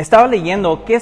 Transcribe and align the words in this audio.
estaba 0.00 0.26
leyendo 0.26 0.84
qué, 0.84 0.98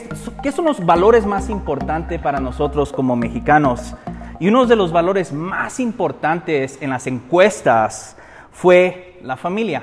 son 0.52 0.64
los 0.64 0.84
valores 0.84 1.24
más 1.24 1.48
importantes 1.48 2.20
para 2.20 2.40
nosotros 2.40 2.92
como 2.92 3.14
mexicanos. 3.14 3.94
Y 4.40 4.48
uno 4.48 4.66
de 4.66 4.76
los 4.76 4.92
valores 4.92 5.32
más 5.32 5.78
importantes 5.78 6.78
en 6.80 6.90
las 6.90 7.06
encuestas 7.06 8.16
fue 8.50 9.18
la 9.22 9.36
familia. 9.36 9.82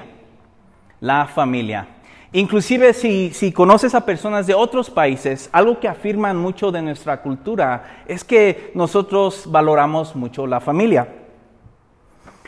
La 0.99 1.28
familia. 1.28 1.88
Inclusive 2.33 2.93
si, 2.93 3.31
si, 3.33 3.54
conoces 3.54 3.96
a 3.96 4.05
personas 4.05 4.47
de 4.47 4.54
otros 4.54 4.89
países, 4.89 5.50
algo 5.54 5.79
que 5.79 5.88
afirman 5.88 6.36
mucho 6.36 6.71
de 6.71 6.82
nuestra 6.82 7.21
cultura 7.21 8.04
es 8.07 8.25
que 8.25 8.71
nosotros 8.75 9.43
valoramos 9.47 10.16
mucho 10.16 10.45
la 10.45 10.59
familia. 10.59 11.07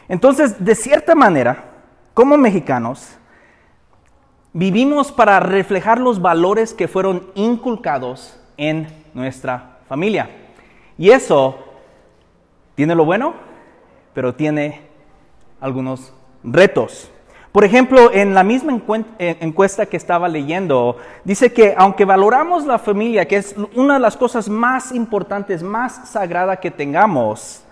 Entonces, 0.09 0.63
de 0.63 0.75
cierta 0.75 1.15
manera, 1.15 1.63
como 2.13 2.37
mexicanos, 2.37 3.17
vivimos 4.57 5.11
para 5.11 5.39
reflejar 5.39 5.99
los 5.99 6.19
valores 6.19 6.73
que 6.73 6.87
fueron 6.87 7.27
inculcados 7.35 8.39
en 8.57 8.87
nuestra 9.13 9.77
familia. 9.87 10.31
Y 10.97 11.11
eso 11.11 11.59
tiene 12.73 12.95
lo 12.95 13.05
bueno, 13.05 13.35
pero 14.15 14.33
tiene 14.33 14.81
algunos 15.61 16.11
retos. 16.43 17.11
Por 17.51 17.65
ejemplo, 17.65 18.11
en 18.11 18.33
la 18.33 18.43
misma 18.43 18.81
eh, 19.19 19.37
encuesta 19.41 19.85
que 19.85 19.95
estaba 19.95 20.27
leyendo, 20.27 20.97
dice 21.23 21.53
que 21.53 21.75
aunque 21.77 22.03
valoramos 22.03 22.65
la 22.65 22.79
familia, 22.79 23.27
que 23.27 23.37
es 23.37 23.55
una 23.75 23.95
de 23.95 23.99
las 23.99 24.17
cosas 24.17 24.49
más 24.49 24.91
importantes, 24.91 25.61
más 25.61 26.09
sagrada 26.09 26.59
que 26.59 26.71
tengamos, 26.71 27.63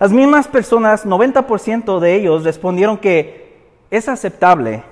las 0.00 0.10
mismas 0.10 0.48
personas, 0.48 1.06
90% 1.06 2.00
de 2.00 2.14
ellos 2.16 2.42
respondieron 2.42 2.98
que 2.98 3.60
es 3.88 4.08
aceptable 4.08 4.82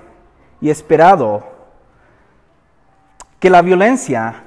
y 0.61 0.69
esperado 0.69 1.43
que 3.39 3.49
la 3.49 3.61
violencia 3.61 4.43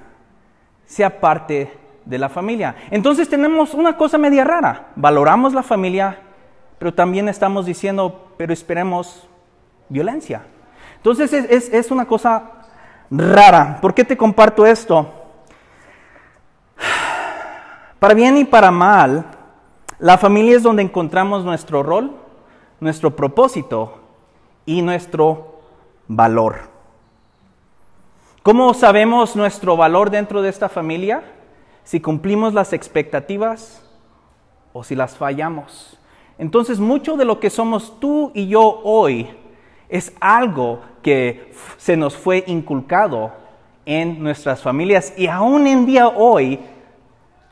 sea 0.87 1.21
parte 1.21 1.77
de 2.05 2.19
la 2.19 2.29
familia. 2.29 2.77
Entonces 2.91 3.29
tenemos 3.29 3.75
una 3.75 3.97
cosa 3.97 4.17
media 4.19 4.45
rara. 4.45 4.89
Valoramos 4.95 5.53
la 5.53 5.63
familia, 5.63 6.21
pero 6.79 6.95
también 6.95 7.29
estamos 7.29 7.67
diciendo, 7.67 8.33
pero 8.37 8.53
esperemos 8.53 9.29
violencia. 9.89 10.43
Entonces 10.97 11.33
es, 11.33 11.73
es 11.73 11.91
una 11.91 12.07
cosa 12.07 12.51
rara. 13.11 13.79
¿Por 13.81 13.95
qué 13.95 14.05
te 14.05 14.17
comparto 14.17 14.65
esto? 14.65 15.13
Para 17.99 18.15
bien 18.15 18.37
y 18.37 18.45
para 18.45 18.71
mal, 18.71 19.25
la 19.99 20.19
familia 20.19 20.57
es 20.57 20.63
donde 20.63 20.83
encontramos 20.83 21.45
nuestro 21.45 21.83
rol, 21.83 22.15
nuestro 22.79 23.17
propósito 23.17 23.99
y 24.67 24.83
nuestro 24.83 25.54
valor. 26.09 26.71
¿Cómo 28.43 28.75
sabemos 28.75 29.37
nuestro 29.37 29.77
valor 29.77 30.11
dentro 30.11 30.43
de 30.43 30.51
esta 30.51 30.69
familia? 30.69 31.23
Si 31.83 32.01
cumplimos 32.01 32.55
las 32.55 32.73
expectativas 32.73 33.89
o 34.73 34.85
si 34.85 34.95
las 34.95 35.17
fallamos. 35.17 35.99
Entonces 36.39 36.79
mucho 36.79 37.17
de 37.17 37.25
lo 37.25 37.41
que 37.41 37.51
somos 37.51 37.99
tú 38.01 38.33
y 38.35 38.49
yo 38.49 38.81
hoy 38.85 39.29
es 39.89 40.13
algo 40.21 40.81
que 41.03 41.53
se 41.77 41.97
nos 41.97 42.17
fue 42.17 42.45
inculcado 42.47 43.33
en 43.87 44.23
nuestras 44.23 44.63
familias 44.63 45.15
y 45.17 45.27
aún 45.27 45.67
en 45.67 45.87
día 45.87 46.09
hoy 46.09 46.59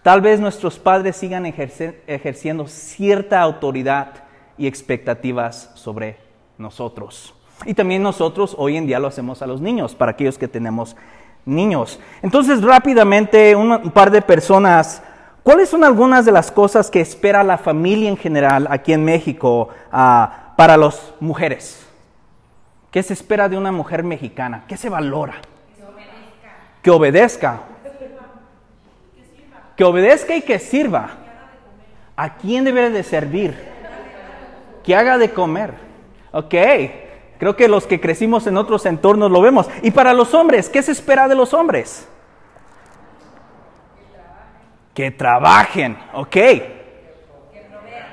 Tal 0.03 0.21
vez 0.21 0.41
nuestros 0.41 0.81
padres 0.81 1.15
sigan 1.17 1.47
ejerciendo 1.47 2.67
cierta 2.67 3.41
autoridad 3.41 4.25
y 4.59 4.67
expectativas 4.67 5.71
sobre 5.77 6.17
nosotros. 6.59 7.33
Y 7.65 7.75
también 7.75 8.03
nosotros 8.03 8.55
hoy 8.59 8.77
en 8.77 8.87
día 8.87 8.99
lo 8.99 9.09
hacemos 9.09 9.43
a 9.43 9.47
los 9.47 9.61
niños, 9.61 9.95
para 9.95 10.13
aquellos 10.13 10.39
que 10.39 10.49
tenemos 10.49 10.97
niños. 11.45 12.01
Entonces, 12.23 12.63
rápidamente, 12.63 13.55
un, 13.57 13.91
par 13.91 14.11
de 14.11 14.23
personas, 14.23 15.03
¿cuáles 15.43 15.69
son 15.69 15.85
algunas 15.85 16.25
de 16.25 16.33
las 16.33 16.51
cosas 16.51 16.91
que 16.91 17.01
espera 17.01 17.43
la 17.43 17.59
familia 17.59 18.09
en 18.09 18.17
general 18.17 18.67
aquí 18.71 18.93
en 18.93 19.05
México 19.05 19.69
ah, 19.91 20.55
para 20.57 20.77
las 20.77 21.15
mujeres? 21.21 21.87
¿Qué 22.91 23.03
se 23.03 23.15
espera 23.15 23.49
de 23.49 23.57
una 23.57 23.73
mujer 23.73 24.03
mexicana? 24.05 24.65
¿Qué 24.69 24.77
se 24.77 24.89
valora? 24.89 25.35
Que 25.77 25.83
obedezca. 25.83 26.83
Que 26.83 26.91
obedezca 26.91 27.61
que 29.77 29.85
obedezca 29.85 30.37
y 30.37 30.43
que 30.43 30.59
sirva. 30.59 31.11
¿A 32.17 32.37
quién 32.37 32.65
debe 32.65 32.91
de 32.91 33.03
servir? 33.03 33.57
Que 34.85 34.95
haga 34.95 35.19
de 35.19 35.31
comer. 35.31 35.73
Ok, 36.33 36.55
creo 37.43 37.57
que 37.57 37.67
los 37.67 37.89
que 37.89 38.01
crecimos 38.01 38.47
en 38.47 38.57
otros 38.57 38.87
entornos 38.87 39.29
lo 39.29 39.41
vemos. 39.41 39.69
Y 39.83 39.91
para 39.91 40.15
los 40.15 40.33
hombres, 40.33 40.69
¿qué 40.69 40.81
se 40.81 40.93
espera 40.93 41.27
de 41.27 41.35
los 41.35 41.53
hombres? 41.53 42.07
Que 44.95 45.11
trabajen, 45.11 45.99
ok. 46.15 46.37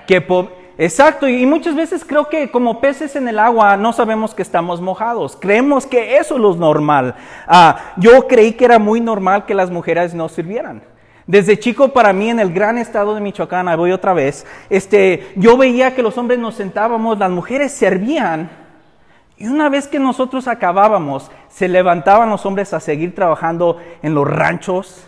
Que 0.08 0.50
Exacto, 0.80 1.28
y 1.28 1.46
muchas 1.46 1.76
veces 1.76 2.04
creo 2.04 2.28
que 2.28 2.50
como 2.50 2.82
peces 2.82 3.16
en 3.16 3.28
el 3.28 3.38
agua 3.38 3.78
no 3.78 3.94
sabemos 3.94 4.34
que 4.34 4.42
estamos 4.42 4.82
mojados, 4.82 5.38
creemos 5.40 5.86
que 5.86 6.18
eso 6.18 6.34
es 6.34 6.42
lo 6.42 6.56
normal. 6.56 7.14
Ah, 7.46 7.94
yo 7.98 8.28
creí 8.28 8.54
que 8.54 8.66
era 8.66 8.80
muy 8.80 9.00
normal 9.00 9.46
que 9.46 9.54
las 9.54 9.70
mujeres 9.70 10.16
no 10.16 10.28
sirvieran. 10.28 10.82
Desde 11.28 11.60
chico 11.60 11.90
para 11.90 12.14
mí 12.14 12.32
en 12.32 12.40
el 12.40 12.52
gran 12.52 12.80
estado 12.80 13.14
de 13.14 13.22
Michoacán, 13.22 13.68
voy 13.78 13.92
otra 13.92 14.14
vez, 14.14 14.48
este, 14.72 15.34
yo 15.36 15.56
veía 15.56 15.94
que 15.94 16.02
los 16.02 16.18
hombres 16.18 16.40
nos 16.40 16.56
sentábamos, 16.56 17.20
las 17.20 17.30
mujeres 17.30 17.72
servían 17.72 18.59
y 19.40 19.48
una 19.48 19.70
vez 19.70 19.88
que 19.88 20.00
nosotros 20.00 20.50
acabábamos, 20.50 21.32
se 21.48 21.70
levantaban 21.70 22.30
los 22.30 22.46
hombres 22.46 22.74
a 22.74 22.82
seguir 22.82 23.16
trabajando 23.16 23.78
en 24.02 24.14
los 24.14 24.28
ranchos 24.28 25.08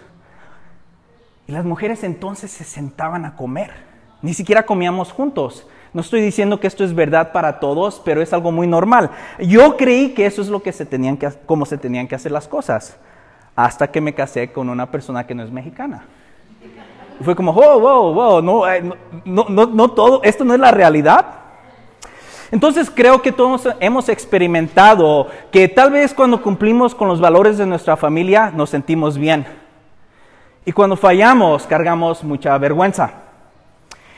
y 1.47 1.51
las 1.51 1.65
mujeres 1.65 2.05
entonces 2.05 2.49
se 2.49 2.63
sentaban 2.63 3.25
a 3.25 3.35
comer. 3.35 3.71
Ni 4.21 4.33
siquiera 4.33 4.65
comíamos 4.65 5.11
juntos. 5.11 5.67
No 5.93 5.99
estoy 5.99 6.21
diciendo 6.21 6.61
que 6.61 6.67
esto 6.67 6.85
es 6.85 6.95
verdad 6.95 7.33
para 7.33 7.59
todos, 7.59 8.01
pero 8.05 8.21
es 8.21 8.31
algo 8.31 8.53
muy 8.53 8.67
normal. 8.67 9.11
Yo 9.37 9.75
creí 9.75 10.13
que 10.13 10.25
eso 10.25 10.41
es 10.41 10.47
lo 10.47 10.63
que 10.63 10.71
se 10.71 10.85
tenían 10.85 11.17
que, 11.17 11.29
cómo 11.45 11.65
se 11.65 11.77
tenían 11.77 12.07
que 12.07 12.15
hacer 12.15 12.31
las 12.31 12.47
cosas 12.47 12.97
hasta 13.53 13.91
que 13.91 13.99
me 13.99 14.13
casé 14.13 14.53
con 14.53 14.69
una 14.69 14.89
persona 14.89 15.27
que 15.27 15.35
no 15.35 15.43
es 15.43 15.51
mexicana. 15.51 16.05
Y 17.19 17.23
fue 17.25 17.35
como, 17.35 17.51
wow, 17.51 17.81
wow, 17.81 18.13
wow, 18.13 18.65
eh, 18.67 18.81
no, 19.25 19.45
no, 19.49 19.65
no, 19.65 19.91
todo, 19.91 20.23
esto 20.23 20.45
no 20.45 20.53
es 20.53 20.59
la 20.61 20.71
realidad. 20.71 21.40
Entonces 22.51 22.91
creo 22.93 23.21
que 23.21 23.31
todos 23.31 23.67
hemos 23.79 24.09
experimentado 24.09 25.27
que 25.51 25.69
tal 25.69 25.91
vez 25.91 26.13
cuando 26.13 26.41
cumplimos 26.41 26.93
con 26.93 27.07
los 27.07 27.21
valores 27.21 27.57
de 27.57 27.65
nuestra 27.65 27.95
familia 27.95 28.51
nos 28.53 28.69
sentimos 28.69 29.17
bien. 29.17 29.45
Y 30.65 30.73
cuando 30.73 30.97
fallamos 30.97 31.65
cargamos 31.65 32.23
mucha 32.23 32.57
vergüenza. 32.57 33.13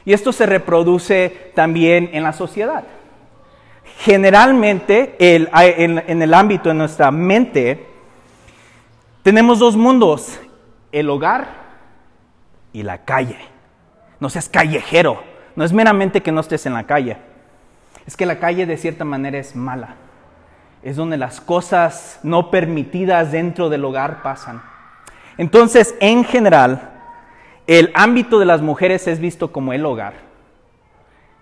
Y 0.04 0.14
esto 0.14 0.32
se 0.34 0.46
reproduce 0.46 1.52
también 1.56 2.10
en 2.12 2.24
la 2.24 2.34
sociedad. 2.34 2.84
Generalmente 4.00 5.16
en 5.20 6.22
el 6.22 6.34
ámbito 6.34 6.70
de 6.70 6.76
nuestra 6.76 7.12
mente, 7.12 7.88
tenemos 9.22 9.60
dos 9.60 9.78
mundos, 9.78 10.40
el 10.92 11.10
hogar 11.10 11.48
y 12.74 12.84
la 12.84 12.98
calle. 13.06 13.38
No 14.20 14.30
seas 14.30 14.50
callejero, 14.50 15.24
no 15.56 15.64
es 15.64 15.72
meramente 15.72 16.22
que 16.22 16.32
no 16.32 16.42
estés 16.42 16.66
en 16.66 16.74
la 16.74 16.84
calle, 16.84 17.18
es 18.06 18.18
que 18.18 18.26
la 18.26 18.40
calle 18.40 18.66
de 18.66 18.78
cierta 18.78 19.06
manera 19.06 19.38
es 19.38 19.56
mala. 19.56 19.96
Es 20.82 20.96
donde 20.96 21.18
las 21.18 21.40
cosas 21.40 22.20
no 22.24 22.52
permitidas 22.52 23.32
dentro 23.32 23.70
del 23.70 23.86
hogar 23.86 24.22
pasan. 24.22 24.62
Entonces, 25.38 25.96
en 26.00 26.24
general, 26.26 26.92
el 27.68 27.92
ámbito 27.96 28.40
de 28.40 28.46
las 28.46 28.62
mujeres 28.62 29.08
es 29.08 29.20
visto 29.20 29.52
como 29.52 29.72
el 29.72 29.86
hogar 29.86 30.14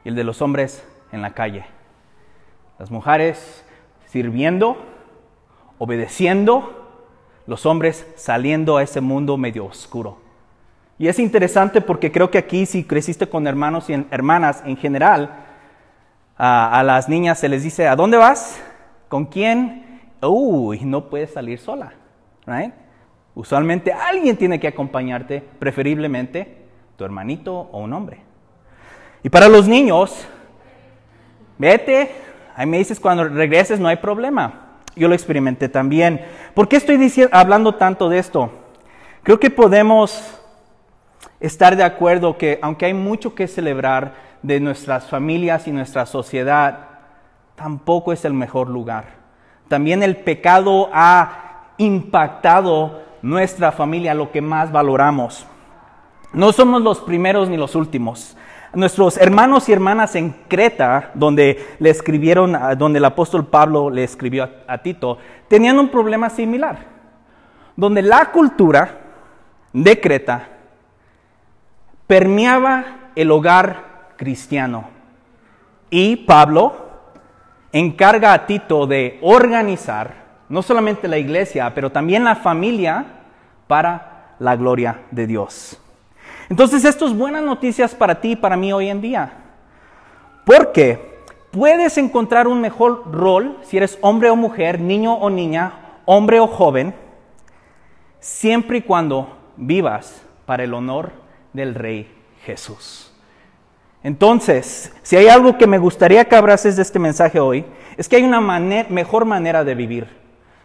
y 0.04 0.10
el 0.10 0.16
de 0.16 0.24
los 0.24 0.42
hombres 0.42 0.84
en 1.12 1.22
la 1.22 1.32
calle. 1.32 1.66
Las 2.78 2.92
mujeres 2.92 3.66
sirviendo, 4.06 4.78
obedeciendo, 5.80 6.78
los 7.48 7.66
hombres 7.66 8.06
saliendo 8.16 8.78
a 8.78 8.84
ese 8.84 9.02
mundo 9.02 9.38
medio 9.38 9.66
oscuro. 9.66 10.20
Y 11.00 11.08
es 11.08 11.18
interesante 11.18 11.82
porque 11.82 12.12
creo 12.12 12.30
que 12.30 12.38
aquí 12.38 12.68
si 12.68 12.84
creciste 12.84 13.28
con 13.28 13.48
hermanos 13.48 13.90
y 13.90 14.06
hermanas 14.12 14.62
en 14.66 14.78
general, 14.78 15.32
a, 16.44 16.82
las 16.84 17.08
niñas 17.08 17.38
se 17.38 17.48
les 17.48 17.62
dice, 17.62 17.88
¿a 17.88 17.96
dónde 17.96 18.18
vas? 18.18 18.60
¿Con 19.10 19.26
quién? 19.26 20.02
Uy, 20.24 20.80
no 20.84 21.08
puedes 21.08 21.32
salir 21.32 21.60
sola. 21.60 21.94
Usualmente 23.36 23.94
alguien 23.94 24.36
tiene 24.38 24.60
que 24.60 24.68
acompañarte, 24.68 25.44
preferiblemente 25.60 26.66
tu 26.98 27.06
hermanito 27.06 27.70
o 27.72 27.80
un 27.80 27.94
hombre. 27.94 28.22
Y 29.22 29.30
para 29.30 29.48
los 29.48 29.68
niños, 29.68 30.28
vete, 31.60 32.10
ahí 32.56 32.66
me 32.66 32.80
dices 32.80 33.00
cuando 33.00 33.24
regreses 33.26 33.80
no 33.80 33.88
hay 33.88 33.98
problema. 33.98 34.80
Yo 34.96 35.08
lo 35.08 35.14
experimenté 35.14 35.70
también. 35.70 36.26
¿Por 36.56 36.68
qué 36.68 36.78
estoy 36.78 36.98
hablando 37.32 37.76
tanto 37.76 38.10
de 38.10 38.18
esto? 38.18 38.52
Creo 39.22 39.40
que 39.40 39.52
podemos 39.52 40.40
estar 41.40 41.76
de 41.76 41.84
acuerdo 41.84 42.36
que 42.36 42.58
aunque 42.64 42.88
hay 42.88 42.96
mucho 42.96 43.36
que 43.36 43.48
celebrar 43.48 44.31
de 44.42 44.60
nuestras 44.60 45.08
familias 45.08 45.68
y 45.68 45.72
nuestra 45.72 46.06
sociedad, 46.06 46.88
tampoco 47.56 48.12
es 48.14 48.26
el 48.26 48.34
mejor 48.34 48.70
lugar. 48.70 49.06
También 49.68 50.04
el 50.04 50.18
pecado 50.18 50.90
ha 50.94 51.74
impactado 51.78 53.02
nuestra 53.22 53.72
familia, 53.72 54.14
lo 54.14 54.32
que 54.32 54.42
más 54.42 54.72
valoramos. 54.72 55.46
No 56.34 56.52
somos 56.52 56.82
los 56.82 57.00
primeros 57.00 57.50
ni 57.50 57.58
los 57.58 57.76
últimos. 57.76 58.36
Nuestros 58.74 59.18
hermanos 59.18 59.68
y 59.68 59.74
hermanas 59.74 60.16
en 60.16 60.32
Creta, 60.48 61.12
donde 61.14 61.76
le 61.80 61.90
escribieron, 61.90 62.58
donde 62.78 63.00
el 63.00 63.06
apóstol 63.06 63.46
Pablo 63.46 63.90
le 63.90 64.04
escribió 64.04 64.50
a, 64.66 64.78
Tito, 64.78 65.18
tenían 65.50 65.78
un 65.78 65.90
problema 65.90 66.30
similar, 66.30 66.86
donde 67.76 68.02
la 68.02 68.32
cultura 68.32 69.00
de 69.74 70.00
Creta 70.00 70.48
permeaba 72.08 73.12
el 73.16 73.30
hogar 73.32 73.91
cristiano. 74.22 74.88
Y 75.90 76.16
Pablo 76.16 76.76
encarga 77.72 78.34
a 78.34 78.46
Tito 78.46 78.86
de 78.86 79.18
organizar 79.24 80.14
no 80.48 80.62
solamente 80.62 81.08
la 81.08 81.18
iglesia, 81.18 81.74
pero 81.74 81.92
también 81.92 82.24
la 82.24 82.36
familia 82.36 83.04
para 83.66 84.36
la 84.38 84.56
gloria 84.56 85.02
de 85.10 85.26
Dios. 85.26 85.82
Entonces 86.50 86.86
esto 86.86 87.08
es 87.08 87.18
buenas 87.18 87.42
noticias 87.42 87.96
para 87.96 88.22
ti 88.22 88.34
y 88.34 88.36
para 88.36 88.56
mí 88.56 88.72
hoy 88.72 88.90
en 88.90 89.02
día. 89.02 89.34
Porque 90.46 91.24
puedes 91.50 91.98
encontrar 91.98 92.48
un 92.48 92.62
mejor 92.62 93.12
rol 93.12 93.58
si 93.64 93.78
eres 93.78 93.98
hombre 94.02 94.30
o 94.30 94.36
mujer, 94.36 94.80
niño 94.80 95.16
o 95.16 95.32
niña, 95.32 95.74
hombre 96.06 96.40
o 96.40 96.46
joven, 96.46 96.94
siempre 98.20 98.78
y 98.78 98.82
cuando 98.84 99.36
vivas 99.58 100.22
para 100.46 100.64
el 100.64 100.76
honor 100.76 101.12
del 101.54 101.74
Rey 101.74 102.08
Jesús. 102.46 103.11
Entonces, 104.04 104.92
si 105.04 105.16
hay 105.16 105.28
algo 105.28 105.58
que 105.58 105.68
me 105.68 105.78
gustaría 105.78 106.26
que 106.26 106.36
abraces 106.36 106.76
de 106.76 106.82
este 106.82 106.98
mensaje 106.98 107.40
hoy, 107.40 107.66
es 107.98 108.10
que 108.10 108.16
hay 108.16 108.24
una 108.24 108.42
mejor 108.42 109.26
manera 109.26 109.64
de 109.64 109.76
vivir, 109.76 110.08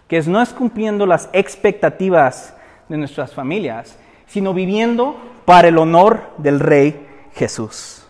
que 0.08 0.16
es 0.16 0.26
no 0.26 0.40
es 0.40 0.54
cumpliendo 0.54 1.04
las 1.04 1.28
expectativas 1.32 2.54
de 2.88 2.96
nuestras 2.96 3.34
familias, 3.34 3.98
sino 4.26 4.54
viviendo 4.54 5.16
para 5.44 5.68
el 5.68 5.76
honor 5.76 6.30
del 6.38 6.60
Rey 6.60 7.06
Jesús. 7.34 8.06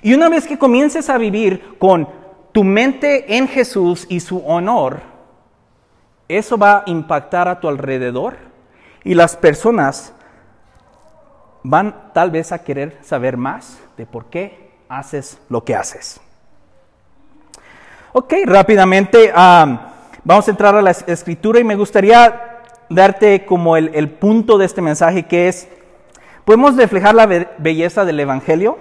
Y 0.00 0.14
una 0.14 0.28
vez 0.28 0.46
que 0.46 0.58
comiences 0.58 1.10
a 1.10 1.18
vivir 1.18 1.76
con 1.78 2.08
tu 2.52 2.62
mente 2.62 3.36
en 3.36 3.48
Jesús 3.48 4.06
y 4.08 4.20
su 4.20 4.38
honor, 4.46 5.00
eso 6.28 6.56
va 6.56 6.78
a 6.78 6.82
impactar 6.86 7.48
a 7.48 7.58
tu 7.58 7.68
alrededor 7.68 8.36
y 9.02 9.14
las 9.14 9.36
personas 9.36 10.12
van 11.64 12.12
tal 12.12 12.30
vez 12.30 12.52
a 12.52 12.62
querer 12.62 12.98
saber 13.02 13.36
más 13.36 13.80
de 13.96 14.06
por 14.06 14.26
qué 14.26 14.67
haces 14.88 15.38
lo 15.48 15.64
que 15.64 15.74
haces. 15.74 16.20
Ok, 18.12 18.34
rápidamente 18.46 19.32
vamos 19.32 20.48
a 20.48 20.50
entrar 20.50 20.74
a 20.74 20.82
la 20.82 20.90
escritura 20.90 21.60
y 21.60 21.64
me 21.64 21.76
gustaría 21.76 22.62
darte 22.88 23.44
como 23.44 23.76
el, 23.76 23.90
el 23.94 24.10
punto 24.10 24.58
de 24.58 24.66
este 24.66 24.80
mensaje 24.80 25.26
que 25.26 25.48
es 25.48 25.68
Podemos 26.48 26.76
reflejar 26.76 27.14
la 27.14 27.26
belleza 27.58 28.06
del 28.06 28.18
Evangelio 28.20 28.78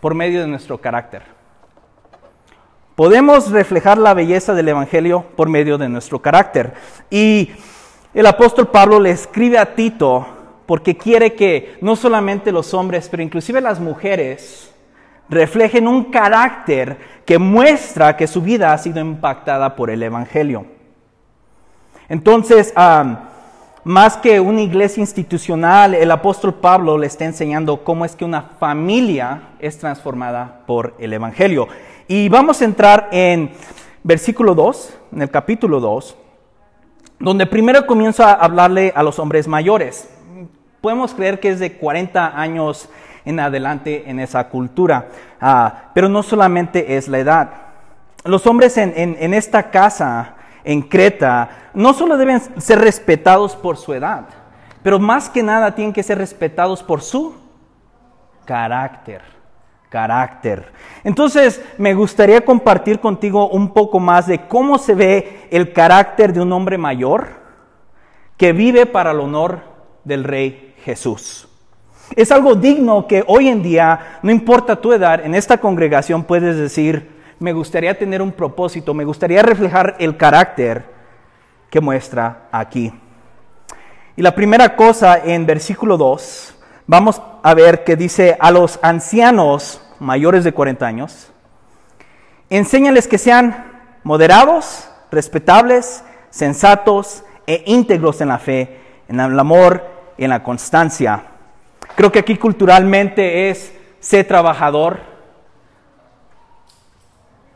por 0.00 0.14
medio 0.14 0.42
de 0.42 0.46
nuestro 0.46 0.80
carácter. 0.80 1.24
Podemos 2.94 3.50
reflejar 3.50 3.98
la 3.98 4.14
belleza 4.14 4.54
del 4.54 4.68
Evangelio 4.68 5.24
por 5.34 5.48
medio 5.48 5.76
de 5.76 5.88
nuestro 5.88 6.22
carácter. 6.22 6.74
Y 7.10 7.50
el 8.14 8.26
apóstol 8.26 8.68
Pablo 8.68 9.00
le 9.00 9.10
escribe 9.10 9.58
a 9.58 9.74
Tito 9.74 10.24
porque 10.66 10.96
quiere 10.96 11.34
que 11.34 11.78
no 11.80 11.96
solamente 11.96 12.52
los 12.52 12.74
hombres, 12.74 13.08
pero 13.08 13.24
inclusive 13.24 13.60
las 13.60 13.80
mujeres 13.80 14.72
reflejen 15.28 15.88
un 15.88 16.04
carácter 16.04 16.98
que 17.24 17.38
muestra 17.38 18.16
que 18.16 18.26
su 18.26 18.42
vida 18.42 18.72
ha 18.72 18.78
sido 18.78 19.00
impactada 19.00 19.74
por 19.74 19.90
el 19.90 20.02
Evangelio. 20.02 20.66
Entonces, 22.08 22.72
más 23.84 24.16
que 24.16 24.40
una 24.40 24.60
iglesia 24.60 25.00
institucional, 25.00 25.94
el 25.94 26.10
apóstol 26.10 26.54
Pablo 26.54 26.98
le 26.98 27.06
está 27.06 27.24
enseñando 27.24 27.82
cómo 27.84 28.04
es 28.04 28.14
que 28.14 28.24
una 28.24 28.42
familia 28.42 29.50
es 29.58 29.78
transformada 29.78 30.62
por 30.66 30.94
el 30.98 31.12
Evangelio. 31.12 31.68
Y 32.08 32.28
vamos 32.28 32.62
a 32.62 32.64
entrar 32.64 33.08
en 33.10 33.50
versículo 34.04 34.54
2, 34.54 34.98
en 35.12 35.22
el 35.22 35.30
capítulo 35.30 35.80
2, 35.80 36.16
donde 37.18 37.46
primero 37.46 37.86
comienza 37.86 38.30
a 38.30 38.34
hablarle 38.34 38.92
a 38.94 39.02
los 39.02 39.18
hombres 39.18 39.48
mayores. 39.48 40.08
Podemos 40.80 41.14
creer 41.14 41.40
que 41.40 41.48
es 41.48 41.58
de 41.58 41.72
40 41.72 42.40
años 42.40 42.88
en 43.26 43.38
adelante 43.38 44.04
en 44.08 44.18
esa 44.18 44.48
cultura, 44.48 45.08
ah, 45.40 45.90
pero 45.92 46.08
no 46.08 46.22
solamente 46.22 46.96
es 46.96 47.08
la 47.08 47.18
edad. 47.18 47.50
Los 48.24 48.46
hombres 48.46 48.78
en, 48.78 48.94
en 48.96 49.34
esta 49.34 49.70
casa 49.70 50.36
en 50.64 50.80
Creta 50.82 51.70
no 51.74 51.92
solo 51.92 52.16
deben 52.16 52.40
ser 52.60 52.78
respetados 52.78 53.54
por 53.54 53.76
su 53.76 53.92
edad, 53.92 54.24
pero 54.82 54.98
más 54.98 55.28
que 55.28 55.42
nada 55.42 55.74
tienen 55.74 55.92
que 55.92 56.02
ser 56.02 56.16
respetados 56.18 56.82
por 56.82 57.02
su 57.02 57.34
carácter. 58.46 59.22
Carácter. 59.88 60.72
Entonces, 61.04 61.62
me 61.78 61.94
gustaría 61.94 62.44
compartir 62.44 62.98
contigo 62.98 63.48
un 63.48 63.72
poco 63.72 64.00
más 64.00 64.26
de 64.26 64.46
cómo 64.46 64.78
se 64.78 64.94
ve 64.94 65.48
el 65.50 65.72
carácter 65.72 66.32
de 66.32 66.40
un 66.40 66.52
hombre 66.52 66.76
mayor 66.76 67.28
que 68.36 68.52
vive 68.52 68.86
para 68.86 69.12
el 69.12 69.20
honor 69.20 69.60
del 70.04 70.24
Rey 70.24 70.74
Jesús. 70.84 71.48
Es 72.14 72.30
algo 72.30 72.54
digno 72.54 73.06
que 73.06 73.24
hoy 73.26 73.48
en 73.48 73.62
día, 73.62 74.18
no 74.22 74.30
importa 74.30 74.76
tu 74.76 74.92
edad, 74.92 75.24
en 75.24 75.34
esta 75.34 75.58
congregación 75.58 76.22
puedes 76.24 76.56
decir, 76.56 77.16
me 77.38 77.52
gustaría 77.52 77.98
tener 77.98 78.22
un 78.22 78.32
propósito, 78.32 78.94
me 78.94 79.04
gustaría 79.04 79.42
reflejar 79.42 79.96
el 79.98 80.16
carácter 80.16 80.84
que 81.68 81.80
muestra 81.80 82.48
aquí. 82.52 82.92
Y 84.16 84.22
la 84.22 84.34
primera 84.34 84.76
cosa 84.76 85.18
en 85.18 85.44
versículo 85.44 85.96
2, 85.96 86.56
vamos 86.86 87.20
a 87.42 87.54
ver 87.54 87.84
que 87.84 87.96
dice 87.96 88.36
a 88.40 88.50
los 88.50 88.78
ancianos 88.82 89.82
mayores 89.98 90.44
de 90.44 90.52
40 90.52 90.86
años, 90.86 91.32
enséñales 92.48 93.08
que 93.08 93.18
sean 93.18 93.72
moderados, 94.04 94.88
respetables, 95.10 96.04
sensatos 96.30 97.24
e 97.46 97.62
íntegros 97.66 98.20
en 98.20 98.28
la 98.28 98.38
fe, 98.38 98.80
en 99.08 99.20
el 99.20 99.38
amor 99.38 99.84
en 100.16 100.30
la 100.30 100.42
constancia. 100.42 101.35
Creo 101.96 102.12
que 102.12 102.18
aquí 102.18 102.36
culturalmente 102.36 103.50
es 103.50 103.74
ser 104.00 104.26
trabajador, 104.28 104.98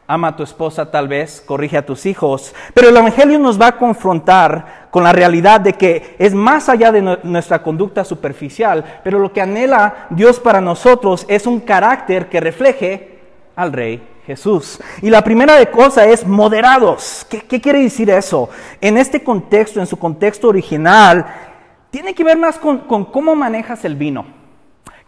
ama 0.06 0.28
a 0.28 0.36
tu 0.36 0.42
esposa 0.42 0.90
tal 0.90 1.06
vez, 1.06 1.40
corrige 1.46 1.76
a 1.76 1.86
tus 1.86 2.04
hijos, 2.06 2.52
pero 2.74 2.88
el 2.88 2.96
Evangelio 2.96 3.38
nos 3.38 3.60
va 3.60 3.68
a 3.68 3.78
confrontar 3.78 4.88
con 4.90 5.04
la 5.04 5.12
realidad 5.12 5.60
de 5.60 5.74
que 5.74 6.16
es 6.18 6.34
más 6.34 6.68
allá 6.68 6.90
de 6.90 7.02
nuestra 7.22 7.62
conducta 7.62 8.02
superficial, 8.02 9.00
pero 9.04 9.20
lo 9.20 9.32
que 9.32 9.40
anhela 9.40 10.06
Dios 10.10 10.40
para 10.40 10.60
nosotros 10.60 11.24
es 11.28 11.46
un 11.46 11.60
carácter 11.60 12.28
que 12.28 12.40
refleje 12.40 13.20
al 13.54 13.72
Rey 13.72 14.02
Jesús. 14.26 14.80
Y 15.02 15.10
la 15.10 15.22
primera 15.22 15.56
de 15.56 15.70
cosa 15.70 16.06
es 16.06 16.26
moderados. 16.26 17.26
¿Qué, 17.28 17.60
quiere 17.60 17.82
decir 17.82 18.10
eso? 18.10 18.48
En 18.80 18.96
este 18.96 19.22
contexto, 19.22 19.80
en 19.80 19.86
su 19.86 19.98
contexto 19.98 20.48
original, 20.48 21.26
tiene 21.90 22.14
que 22.14 22.24
ver 22.24 22.38
más 22.38 22.58
con, 22.58 22.78
cómo 22.78 23.34
manejas 23.34 23.84
el 23.84 23.96
vino. 23.96 24.24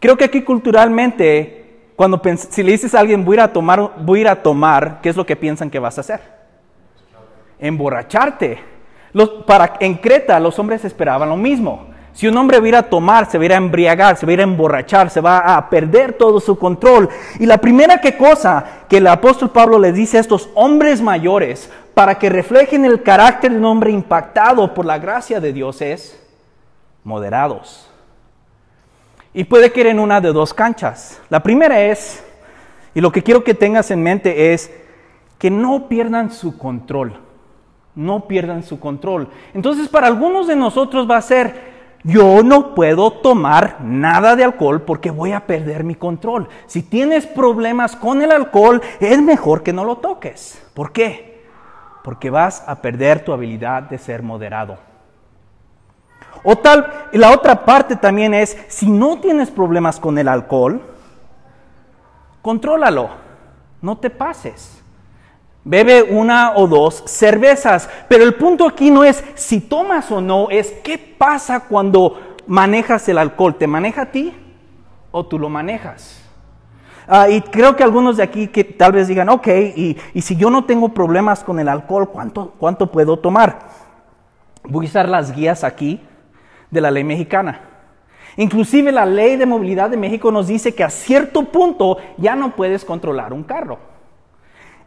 Creo 0.01 0.17
que 0.17 0.25
aquí 0.25 0.43
culturalmente 0.43 1.63
cuando 1.97 2.21
si 2.51 2.63
le 2.63 2.73
dices 2.73 2.95
a 2.95 3.01
alguien 3.01 3.25
voy 3.25 3.37
a, 3.37 3.39
ir 3.39 3.41
a 3.43 3.53
tomar, 3.53 3.93
voy 3.99 4.19
a 4.19 4.23
ir 4.23 4.29
a 4.29 4.43
tomar, 4.43 5.01
¿qué 5.01 5.09
es 5.09 5.17
lo 5.17 5.25
que 5.25 5.37
piensan 5.37 5.71
que 5.71 5.79
vas 5.79 5.99
a 5.99 6.01
hacer? 6.01 6.21
Emborracharte. 7.61 8.59
para, 9.47 9.75
en 9.79 9.95
Creta 9.95 10.41
los 10.41 10.59
hombres 10.59 10.85
esperaban 10.85 11.29
lo 11.29 11.37
mismo. 11.37 11.87
Si 12.15 12.27
un 12.27 12.37
hombre 12.37 12.59
va 12.59 12.65
a 12.65 12.69
ir 12.69 12.77
a 12.77 12.83
tomar, 12.83 13.31
se 13.31 13.39
va 13.39 13.55
a 13.55 13.57
embriagar, 13.57 14.17
se 14.17 14.27
va 14.27 14.31
a 14.31 14.33
ir 14.35 14.41
a 14.41 14.45
emborrachar, 14.45 15.09
se 15.09 15.21
va 15.21 15.57
a 15.57 15.71
perder 15.71 16.13
todo 16.15 16.41
su 16.41 16.59
control. 16.59 17.09
Y 17.39 17.47
la 17.47 17.59
primera 17.59 18.01
que 18.01 18.17
cosa 18.17 18.65
que 18.89 18.99
el 18.99 19.07
apóstol 19.07 19.51
Pablo 19.51 19.79
le 19.79 19.93
dice 19.93 20.19
a 20.19 20.21
estos 20.21 20.51
hombres 20.55 21.01
mayores 21.01 21.71
para 21.95 22.19
que 22.19 22.29
reflejen 22.29 22.85
el 22.85 23.03
carácter 23.03 23.53
de 23.53 23.59
un 23.59 23.65
hombre 23.65 23.93
impactado 23.93 24.75
por 24.75 24.85
la 24.85 24.99
gracia 24.99 25.41
de 25.41 25.53
Dios 25.53 25.81
es 25.81 26.22
moderados. 27.05 27.89
Y 29.35 29.45
puede 29.45 29.73
que 29.73 29.89
en 29.89 29.99
una 29.99 30.21
de 30.21 30.33
dos 30.33 30.53
canchas. 30.53 31.21
La 31.31 31.43
primera 31.43 31.81
es, 31.81 32.23
y 32.95 33.01
lo 33.01 33.11
que 33.11 33.23
quiero 33.23 33.43
que 33.45 33.55
tengas 33.55 33.91
en 33.91 34.03
mente 34.03 34.53
es 34.53 34.71
que 35.39 35.51
no 35.51 35.89
pierdan 35.89 36.31
su 36.31 36.59
control. 36.59 37.15
No 37.95 38.27
pierdan 38.27 38.63
su 38.63 38.79
control. 38.79 39.29
Entonces 39.55 39.89
para 39.89 40.07
algunos 40.07 40.47
de 40.47 40.57
nosotros 40.57 41.11
va 41.11 41.17
a 41.17 41.23
ser, 41.23 41.73
yo 42.05 42.43
no 42.43 42.75
puedo 42.75 43.11
tomar 43.11 43.81
nada 43.81 44.37
de 44.37 44.45
alcohol 44.45 44.83
porque 44.83 45.11
voy 45.11 45.33
a 45.33 45.47
perder 45.47 45.85
mi 45.85 45.95
control. 45.95 46.49
Si 46.67 46.83
tienes 46.83 47.27
problemas 47.27 47.97
con 47.97 48.23
el 48.23 48.33
alcohol, 48.33 48.83
es 49.01 49.21
mejor 49.23 49.63
que 49.63 49.73
no 49.73 49.85
lo 49.85 49.97
toques. 49.97 50.63
¿Por 50.75 50.93
qué? 50.93 51.43
Porque 52.05 52.31
vas 52.31 52.65
a 52.67 52.83
perder 52.83 53.25
tu 53.25 53.33
habilidad 53.33 53.85
de 53.85 53.99
ser 53.99 54.23
moderado. 54.23 54.92
O 56.45 56.57
tal, 56.57 57.09
la 57.13 57.31
otra 57.31 57.65
parte 57.65 57.97
también 57.97 58.35
es, 58.35 58.57
si 58.69 58.91
no 58.91 59.21
tienes 59.21 59.51
problemas 59.51 60.01
con 60.01 60.19
el 60.19 60.29
alcohol, 60.29 60.81
contrólalo, 62.43 63.11
no 63.81 63.99
te 63.99 64.11
pases. 64.11 64.83
Bebe 65.65 66.03
una 66.03 66.55
o 66.57 66.67
dos 66.67 67.05
cervezas. 67.07 67.89
Pero 68.09 68.25
el 68.25 68.35
punto 68.35 68.67
aquí 68.67 68.91
no 68.91 69.05
es 69.05 69.23
si 69.35 69.61
tomas 69.61 70.11
o 70.11 70.21
no, 70.21 70.51
es 70.51 70.73
qué 70.83 70.99
pasa 70.99 71.61
cuando 71.61 72.37
manejas 72.49 73.09
el 73.09 73.19
alcohol. 73.19 73.55
¿Te 73.55 73.69
maneja 73.69 74.03
a 74.03 74.07
ti 74.07 74.35
o 75.13 75.25
tú 75.25 75.39
lo 75.39 75.49
manejas? 75.49 76.19
Ah, 77.07 77.29
y 77.29 77.41
creo 77.41 77.77
que 77.77 77.85
algunos 77.85 78.17
de 78.17 78.23
aquí 78.23 78.49
que 78.49 78.65
tal 78.65 78.93
vez 78.93 79.09
digan, 79.09 79.29
ok, 79.29 79.49
y, 79.77 79.97
si 80.23 80.37
yo 80.37 80.51
no 80.51 80.65
tengo 80.65 80.91
problemas 80.91 81.43
con 81.45 81.59
el 81.59 81.69
alcohol, 81.69 82.09
¿cuánto, 82.09 82.55
¿cuánto 82.59 82.91
puedo 82.91 83.19
tomar? 83.19 83.59
Voy 84.65 84.87
a 84.87 84.89
usar 84.89 85.09
las 85.09 85.33
guías 85.35 85.65
aquí 85.65 86.01
de 86.73 86.81
la 86.81 86.91
ley 86.91 87.05
mexicana. 87.05 87.61
Inclusive 88.37 88.91
la 88.91 89.07
ley 89.07 89.37
de 89.37 89.47
movilidad 89.47 89.91
de 89.91 89.97
México 89.97 90.33
nos 90.33 90.49
dice 90.49 90.75
que 90.75 90.83
a 90.83 90.91
cierto 90.91 91.45
punto 91.45 91.99
ya 92.17 92.35
no 92.35 92.57
puedes 92.57 92.85
controlar 92.85 93.33
un 93.33 93.45
carro. 93.45 93.79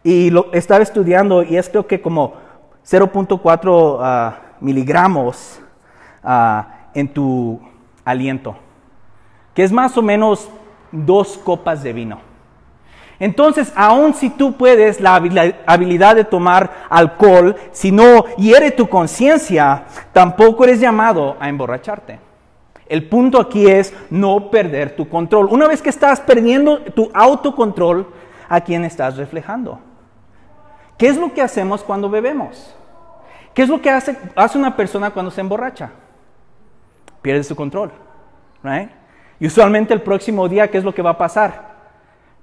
Y 0.03 0.31
lo 0.31 0.51
estaba 0.51 0.83
estudiando 0.83 1.43
y 1.43 1.55
es 1.55 1.69
creo 1.69 1.87
que 1.87 2.01
como 2.01 2.33
0.4 2.85 3.97
ah, 4.01 4.39
miligramos 4.59 5.61
ah, 6.23 6.89
en 6.93 7.07
tu 7.07 7.59
aliento, 8.03 8.55
que 9.53 9.63
es 9.63 9.71
más 9.71 9.97
o 9.97 10.01
menos 10.01 10.49
dos 10.91 11.37
copas 11.37 11.83
de 11.83 11.93
vino. 11.93 12.34
Entonces, 13.19 13.71
aun 13.75 14.13
si 14.13 14.29
tú 14.29 14.53
puedes 14.53 14.99
la 14.99 15.15
habilidad 15.15 16.15
de 16.15 16.25
tomar 16.25 16.85
alcohol, 16.89 17.55
si 17.71 17.91
no 17.91 18.25
hiere 18.35 18.71
tu 18.71 18.89
conciencia, 18.89 19.85
tampoco 20.11 20.65
eres 20.65 20.79
llamado 20.79 21.37
a 21.39 21.47
emborracharte. 21.47 22.19
El 22.87 23.07
punto 23.07 23.39
aquí 23.39 23.67
es 23.67 23.93
no 24.09 24.51
perder 24.51 24.95
tu 24.95 25.09
control. 25.09 25.47
Una 25.49 25.67
vez 25.67 25.81
que 25.81 25.89
estás 25.89 26.19
perdiendo 26.19 26.79
tu 26.79 27.09
autocontrol, 27.13 28.07
¿a 28.47 28.61
quién 28.61 28.85
estás 28.85 29.17
reflejando? 29.17 29.79
¿Qué 30.97 31.07
es 31.07 31.17
lo 31.17 31.33
que 31.33 31.41
hacemos 31.41 31.83
cuando 31.83 32.09
bebemos? 32.09 32.75
¿Qué 33.53 33.63
es 33.63 33.69
lo 33.69 33.81
que 33.81 33.89
hace, 33.89 34.17
hace 34.35 34.57
una 34.57 34.75
persona 34.75 35.11
cuando 35.11 35.31
se 35.31 35.41
emborracha? 35.41 35.91
Pierde 37.21 37.43
su 37.43 37.55
control. 37.55 37.91
Right? 38.61 38.89
Y 39.39 39.47
usualmente 39.47 39.93
el 39.93 40.01
próximo 40.01 40.47
día, 40.47 40.69
¿qué 40.69 40.77
es 40.77 40.83
lo 40.83 40.93
que 40.93 41.01
va 41.01 41.11
a 41.11 41.17
pasar? 41.17 41.74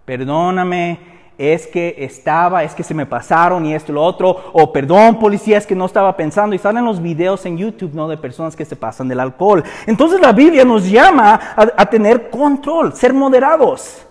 Perdóname, 0.04 0.99
es 1.38 1.66
que 1.66 1.97
estaba, 1.99 2.62
es 2.62 2.75
que 2.75 2.82
se 2.82 2.94
me 2.94 3.06
pasaron 3.06 3.64
y 3.66 3.75
esto 3.75 3.92
y 3.92 3.94
lo 3.94 4.02
otro, 4.02 4.50
o 4.52 4.73
perdón 4.73 5.18
policía, 5.18 5.59
es 5.59 5.66
que 5.66 5.75
no 5.75 5.87
estaba 5.87 6.16
pensando. 6.16 6.54
Y 6.54 6.59
salen 6.59 6.85
los 6.85 7.00
videos 7.00 7.44
en 7.47 7.56
YouTube, 7.56 7.94
¿no? 7.94 8.09
De 8.09 8.16
personas 8.16 8.54
que 8.54 8.64
se 8.64 8.76
pasan 8.76 9.09
del 9.09 9.21
alcohol. 9.21 9.64
Entonces 9.87 10.21
la 10.21 10.32
Biblia 10.32 10.64
nos 10.64 10.88
llama 10.88 11.40
a, 11.56 11.68
a 11.76 11.87
tener 11.87 12.30
control, 12.30 12.92
ser 12.92 13.12
moderados. 13.12 14.06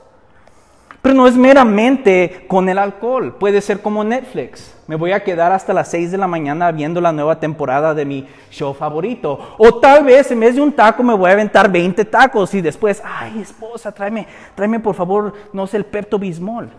Pero 1.01 1.15
no 1.15 1.25
es 1.25 1.35
meramente 1.35 2.45
con 2.47 2.69
el 2.69 2.77
alcohol, 2.77 3.35
puede 3.39 3.59
ser 3.61 3.81
como 3.81 4.03
Netflix. 4.03 4.75
Me 4.85 4.95
voy 4.95 5.13
a 5.13 5.23
quedar 5.23 5.51
hasta 5.51 5.73
las 5.73 5.89
6 5.89 6.11
de 6.11 6.17
la 6.17 6.27
mañana 6.27 6.71
viendo 6.71 7.01
la 7.01 7.11
nueva 7.11 7.39
temporada 7.39 7.95
de 7.95 8.05
mi 8.05 8.27
show 8.51 8.73
favorito. 8.73 9.55
O 9.57 9.79
tal 9.79 10.03
vez 10.03 10.29
en 10.29 10.39
vez 10.39 10.55
de 10.55 10.61
un 10.61 10.71
taco 10.71 11.01
me 11.01 11.15
voy 11.15 11.31
a 11.31 11.33
aventar 11.33 11.71
20 11.71 12.05
tacos 12.05 12.53
y 12.53 12.61
después, 12.61 13.01
ay 13.03 13.41
esposa, 13.41 13.91
tráeme, 13.91 14.27
tráeme 14.53 14.79
por 14.79 14.93
favor, 14.93 15.33
no 15.53 15.65
sé, 15.65 15.77
el 15.77 15.85
Pepto 15.85 16.19
Bismol. 16.19 16.69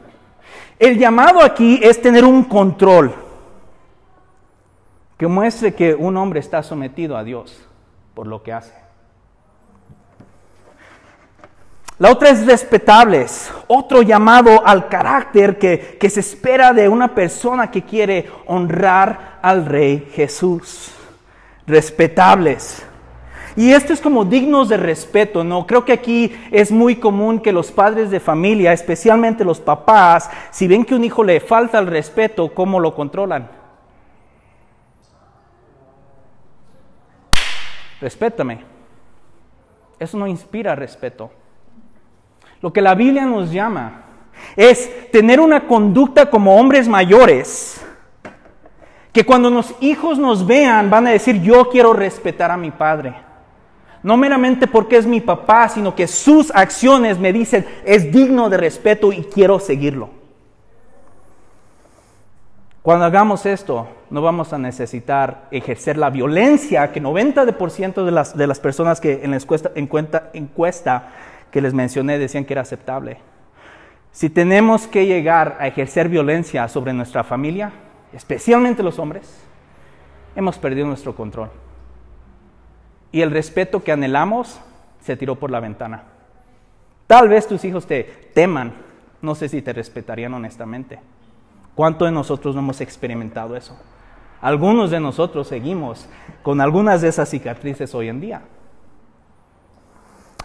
El 0.78 0.98
llamado 0.98 1.42
aquí 1.42 1.80
es 1.82 2.00
tener 2.00 2.24
un 2.24 2.44
control 2.44 3.12
que 5.16 5.26
muestre 5.26 5.74
que 5.74 5.94
un 5.94 6.16
hombre 6.16 6.38
está 6.38 6.62
sometido 6.62 7.16
a 7.16 7.24
Dios 7.24 7.66
por 8.14 8.28
lo 8.28 8.42
que 8.42 8.52
hace. 8.52 8.81
La 12.02 12.10
otra 12.10 12.30
es 12.30 12.44
respetables, 12.44 13.54
otro 13.68 14.02
llamado 14.02 14.66
al 14.66 14.88
carácter 14.88 15.56
que, 15.56 15.98
que, 16.00 16.10
se 16.10 16.18
espera 16.18 16.72
de 16.72 16.88
una 16.88 17.14
persona 17.14 17.70
que 17.70 17.82
quiere 17.82 18.28
honrar 18.46 19.38
al 19.40 19.64
Rey 19.66 20.08
Jesús. 20.12 20.90
Respetables. 21.64 22.84
Y 23.54 23.70
esto 23.70 23.92
es 23.92 24.00
como 24.00 24.24
dignos 24.24 24.68
de 24.68 24.78
respeto, 24.78 25.44
¿no? 25.44 25.64
Creo 25.64 25.84
que 25.84 25.92
aquí 25.92 26.36
es 26.50 26.72
muy 26.72 26.96
común 26.96 27.38
que 27.38 27.52
los 27.52 27.70
padres 27.70 28.10
de 28.10 28.18
familia, 28.18 28.72
especialmente 28.72 29.44
los 29.44 29.60
papás, 29.60 30.28
si 30.50 30.66
ven 30.66 30.84
que 30.84 30.96
un 30.96 31.04
hijo 31.04 31.22
le 31.22 31.38
falta 31.38 31.78
el 31.78 31.86
respeto, 31.86 32.52
¿cómo 32.52 32.80
lo 32.80 32.96
controlan? 32.96 33.48
Respétame. 38.00 38.64
Eso 40.00 40.18
no 40.18 40.26
inspira 40.26 40.74
respeto. 40.74 41.30
Lo 42.62 42.72
que 42.72 42.80
la 42.80 42.94
Biblia 42.94 43.26
nos 43.26 43.50
llama 43.50 44.04
es 44.56 45.10
tener 45.10 45.40
una 45.40 45.66
conducta 45.66 46.30
como 46.30 46.56
hombres 46.56 46.88
mayores, 46.88 47.84
que 49.12 49.26
cuando 49.26 49.50
los 49.50 49.74
hijos 49.80 50.18
nos 50.18 50.46
vean 50.46 50.88
van 50.88 51.08
a 51.08 51.10
decir, 51.10 51.42
yo 51.42 51.68
quiero 51.68 51.92
respetar 51.92 52.50
a 52.50 52.56
mi 52.56 52.70
padre. 52.70 53.14
No 54.02 54.16
meramente 54.16 54.66
porque 54.66 54.96
es 54.96 55.06
mi 55.06 55.20
papá, 55.20 55.68
sino 55.68 55.94
que 55.94 56.06
sus 56.06 56.50
acciones 56.54 57.18
me 57.18 57.32
dicen, 57.32 57.66
es 57.84 58.10
digno 58.10 58.48
de 58.48 58.56
respeto 58.56 59.12
y 59.12 59.22
quiero 59.24 59.60
seguirlo. 59.60 60.10
Cuando 62.80 63.04
hagamos 63.04 63.46
esto, 63.46 63.86
no 64.10 64.22
vamos 64.22 64.52
a 64.52 64.58
necesitar 64.58 65.46
ejercer 65.52 65.96
la 65.96 66.10
violencia 66.10 66.90
que 66.90 67.00
90% 67.00 68.04
de 68.04 68.10
las, 68.10 68.36
de 68.36 68.46
las 68.48 68.58
personas 68.58 69.00
que 69.00 69.20
en 69.22 69.30
la 69.30 69.36
encuesta, 69.36 69.70
encuesta, 69.76 70.30
encuesta 70.32 71.08
que 71.52 71.60
les 71.60 71.74
mencioné 71.74 72.18
decían 72.18 72.44
que 72.44 72.54
era 72.54 72.62
aceptable. 72.62 73.18
Si 74.10 74.28
tenemos 74.28 74.86
que 74.86 75.06
llegar 75.06 75.56
a 75.60 75.68
ejercer 75.68 76.08
violencia 76.08 76.66
sobre 76.66 76.92
nuestra 76.92 77.22
familia, 77.22 77.70
especialmente 78.12 78.82
los 78.82 78.98
hombres, 78.98 79.40
hemos 80.34 80.58
perdido 80.58 80.86
nuestro 80.86 81.14
control. 81.14 81.50
Y 83.12 83.20
el 83.20 83.30
respeto 83.30 83.84
que 83.84 83.92
anhelamos 83.92 84.60
se 85.00 85.16
tiró 85.16 85.36
por 85.36 85.50
la 85.50 85.60
ventana. 85.60 86.04
Tal 87.06 87.28
vez 87.28 87.46
tus 87.46 87.64
hijos 87.64 87.86
te 87.86 88.30
teman, 88.34 88.72
no 89.20 89.34
sé 89.34 89.48
si 89.48 89.60
te 89.60 89.72
respetarían 89.72 90.32
honestamente. 90.32 90.98
¿Cuánto 91.74 92.06
de 92.06 92.12
nosotros 92.12 92.54
no 92.54 92.62
hemos 92.62 92.80
experimentado 92.80 93.56
eso? 93.56 93.78
Algunos 94.40 94.90
de 94.90 95.00
nosotros 95.00 95.48
seguimos 95.48 96.08
con 96.42 96.60
algunas 96.60 97.02
de 97.02 97.08
esas 97.08 97.28
cicatrices 97.28 97.94
hoy 97.94 98.08
en 98.08 98.20
día. 98.20 98.42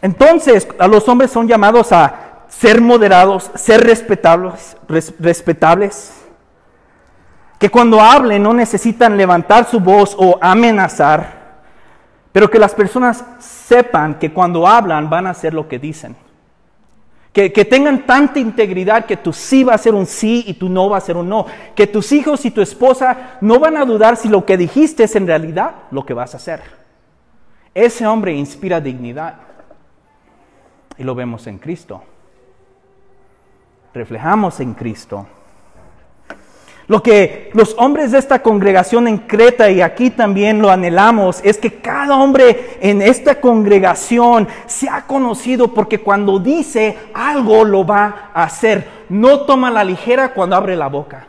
Entonces, 0.02 0.68
a 0.78 0.88
los 0.88 1.08
hombres 1.08 1.32
son 1.32 1.48
llamados 1.48 1.92
a 1.92 2.46
ser 2.48 2.82
moderados, 2.82 3.52
ser 3.56 3.84
respetables, 3.84 4.76
que 7.60 7.70
cuando 7.70 8.00
hablen 8.00 8.44
no 8.44 8.54
necesitan 8.54 9.18
levantar 9.18 9.66
su 9.66 9.80
voz 9.80 10.16
o 10.18 10.38
amenazar, 10.42 11.38
pero 12.32 12.50
que 12.50 12.60
las 12.60 12.74
personas 12.74 13.24
sepan 13.40 14.20
que 14.20 14.32
cuando 14.32 14.68
hablan 14.68 15.10
van 15.10 15.28
a 15.28 15.32
hacer 15.32 15.54
lo 15.54 15.68
que 15.68 15.80
dicen. 15.80 16.16
Que, 17.34 17.52
que, 17.54 17.66
tengan 17.66 18.06
tanta 18.08 18.40
integridad 18.40 19.06
que 19.06 19.18
tu 19.18 19.32
sí 19.32 19.64
va 19.64 19.76
a 19.76 19.78
ser 19.78 19.94
un 19.94 20.08
sí 20.08 20.44
y 20.48 20.56
tu 20.56 20.70
no 20.70 20.90
va 20.90 20.98
a 20.98 21.02
ser 21.02 21.18
un 21.18 21.30
no. 21.30 21.46
Que 21.76 21.86
tus 21.86 22.12
hijos 22.12 22.46
y 22.46 22.52
tu 22.52 22.62
esposa 22.62 23.38
no 23.42 23.60
van 23.60 23.78
a 23.78 23.86
dudar 23.86 24.18
si 24.18 24.28
lo 24.28 24.44
que 24.44 24.58
dijiste 24.58 25.04
es 25.04 25.16
en 25.16 25.28
realidad 25.28 25.72
lo 25.92 26.04
que 26.04 26.16
vas 26.16 26.34
a 26.34 26.38
hacer. 26.38 26.62
Ese 27.76 28.08
hombre 28.08 28.34
inspira 28.34 28.82
dignidad. 28.82 29.47
Y 30.98 31.04
lo 31.04 31.16
vemos 31.16 31.48
en 31.48 31.58
Cristo. 31.60 32.02
Reflejamos 33.94 34.60
en 34.60 34.74
Cristo. 34.74 35.28
Lo 36.88 37.04
que 37.04 37.50
los 37.54 37.76
hombres 37.78 38.14
de 38.14 38.18
esta 38.18 38.42
congregación 38.42 39.10
en 39.10 39.18
Creta 39.18 39.70
y 39.70 39.82
aquí 39.82 40.10
también 40.10 40.62
lo 40.62 40.72
anhelamos 40.72 41.42
es 41.44 41.58
que 41.58 41.82
cada 41.82 42.16
hombre 42.16 42.78
en 42.80 43.02
esta 43.02 43.42
congregación 43.42 44.48
sea 44.68 45.06
conocido 45.06 45.74
porque 45.74 46.00
cuando 46.00 46.40
dice 46.40 46.98
algo 47.14 47.66
lo 47.66 47.86
va 47.86 48.32
a 48.34 48.44
hacer. 48.44 48.88
No 49.10 49.42
toma 49.42 49.70
la 49.70 49.84
ligera 49.84 50.34
cuando 50.34 50.56
abre 50.56 50.78
la 50.78 50.88
boca. 50.88 51.28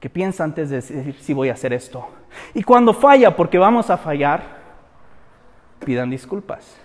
Que 0.00 0.10
piensa 0.10 0.42
antes 0.42 0.70
de 0.70 0.76
decir 0.76 1.16
si 1.20 1.32
voy 1.32 1.48
a 1.48 1.52
hacer 1.52 1.72
esto. 1.72 2.08
Y 2.54 2.64
cuando 2.64 2.92
falla, 2.92 3.36
porque 3.36 3.56
vamos 3.56 3.88
a 3.88 3.96
fallar, 3.96 4.42
pidan 5.84 6.10
disculpas 6.10 6.81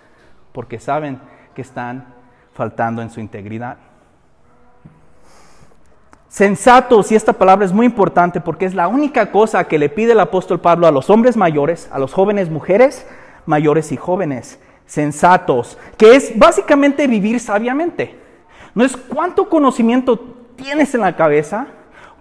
porque 0.58 0.80
saben 0.80 1.20
que 1.54 1.62
están 1.62 2.16
faltando 2.52 3.04
en 3.04 3.12
su 3.12 3.20
integridad. 3.20 3.78
Sensatos, 6.30 7.12
y 7.12 7.16
esta 7.16 7.34
palabra 7.34 7.64
es 7.64 7.72
muy 7.72 7.86
importante 7.86 8.42
porque 8.42 8.66
es 8.66 8.74
la 8.74 8.88
única 8.88 9.32
cosa 9.32 9.66
que 9.66 9.78
le 9.78 9.88
pide 9.88 10.14
el 10.14 10.20
apóstol 10.20 10.60
Pablo 10.60 10.88
a 10.88 10.92
los 10.92 11.12
hombres 11.12 11.38
mayores, 11.38 11.88
a 11.92 12.00
los 12.00 12.12
jóvenes 12.12 12.50
mujeres, 12.50 13.06
mayores 13.46 13.92
y 13.92 13.98
jóvenes. 13.98 14.60
Sensatos, 14.88 15.78
que 15.96 16.16
es 16.16 16.36
básicamente 16.36 17.06
vivir 17.06 17.40
sabiamente. 17.40 18.20
No 18.74 18.84
es 18.84 18.98
cuánto 18.98 19.50
conocimiento 19.50 20.18
tienes 20.56 20.96
en 20.96 21.02
la 21.02 21.16
cabeza, 21.16 21.68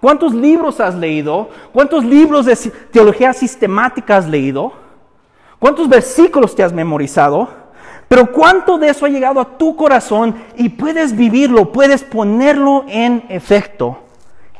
cuántos 0.03 0.35
libros 0.35 0.79
has 0.81 0.95
leído, 0.95 1.49
cuántos 1.73 2.05
libros 2.05 2.45
de 2.45 2.55
teología 2.93 3.33
sistemática 3.33 4.19
has 4.19 4.29
leído, 4.29 4.75
cuántos 5.59 5.89
versículos 5.89 6.55
te 6.55 6.63
has 6.63 6.75
memorizado, 6.75 7.65
pero 8.09 8.31
cuánto 8.31 8.79
de 8.79 8.89
eso 8.89 9.05
ha 9.05 9.09
llegado 9.09 9.41
a 9.41 9.59
tu 9.59 9.75
corazón 9.75 10.37
y 10.57 10.69
puedes 10.69 11.17
vivirlo, 11.17 11.73
puedes 11.73 12.05
ponerlo 12.05 12.85
en 12.89 13.25
efecto 13.29 13.99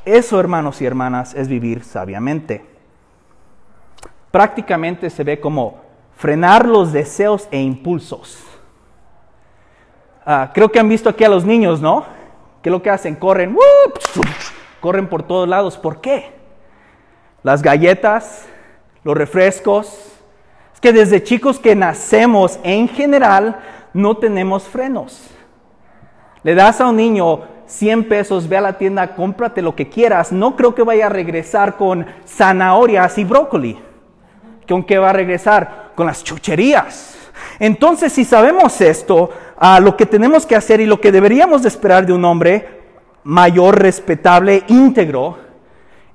Eso, 0.05 0.39
hermanos 0.39 0.81
y 0.81 0.87
hermanas, 0.87 1.35
es 1.35 1.49
vivir 1.49 1.83
sabiamente. 1.83 2.65
Prácticamente 4.31 5.11
se 5.11 5.25
ve 5.25 5.41
como 5.41 5.81
frenar 6.17 6.67
los 6.67 6.93
deseos 6.93 7.49
e 7.51 7.61
impulsos. 7.61 8.43
Ah, 10.25 10.51
creo 10.53 10.71
que 10.71 10.79
han 10.79 10.89
visto 10.89 11.09
aquí 11.09 11.25
a 11.25 11.29
los 11.29 11.45
niños, 11.45 11.81
¿no? 11.81 12.05
¿Qué 12.63 12.69
es 12.69 12.73
lo 12.73 12.83
que 12.83 12.91
hacen? 12.91 13.15
Corren, 13.15 13.57
corren 14.81 15.09
por 15.09 15.23
todos 15.23 15.49
lados. 15.49 15.79
¿Por 15.79 16.01
qué? 16.01 16.33
Las 17.45 17.63
galletas, 17.63 18.45
los 19.05 19.17
refrescos. 19.17 20.16
Es 20.77 20.81
que 20.83 20.93
desde 20.93 21.23
chicos 21.23 21.59
que 21.59 21.75
nacemos, 21.75 22.59
en 22.63 22.87
general, 22.87 23.61
no 23.95 24.19
tenemos 24.19 24.65
frenos. 24.65 25.31
Le 26.43 26.55
das 26.55 26.83
a 26.83 26.89
un 26.89 26.97
niño 26.97 27.45
100 27.67 28.07
pesos, 28.07 28.47
ve 28.47 28.59
a 28.59 28.61
la 28.61 28.77
tienda, 28.77 29.15
cómprate 29.17 29.63
lo 29.63 29.75
que 29.75 29.89
quieras. 29.89 30.33
No 30.33 30.55
creo 30.55 30.75
que 30.75 30.83
vaya 30.83 31.07
a 31.07 31.09
regresar 31.09 31.79
con 31.79 32.05
zanahorias 32.27 33.17
y 33.17 33.25
brócoli. 33.25 33.79
¿Con 34.69 34.85
qué 34.85 34.99
va 34.99 35.09
a 35.09 35.15
regresar? 35.15 35.93
Con 35.95 36.07
las 36.07 36.23
chucherías. 36.23 37.17
Entonces, 37.59 38.13
si 38.13 38.27
sabemos 38.27 38.79
esto, 38.83 39.31
ah, 39.57 39.81
lo 39.81 39.97
que 39.97 40.05
tenemos 40.05 40.45
que 40.45 40.57
hacer 40.57 40.83
y 40.83 40.87
lo 40.87 41.01
que 41.01 41.11
deberíamos 41.11 41.63
de 41.63 41.69
esperar 41.69 42.05
de 42.05 42.13
un 42.13 42.27
hombre 42.27 42.83
mayor, 43.25 43.81
respetable, 43.81 44.63
íntegro, 44.69 45.39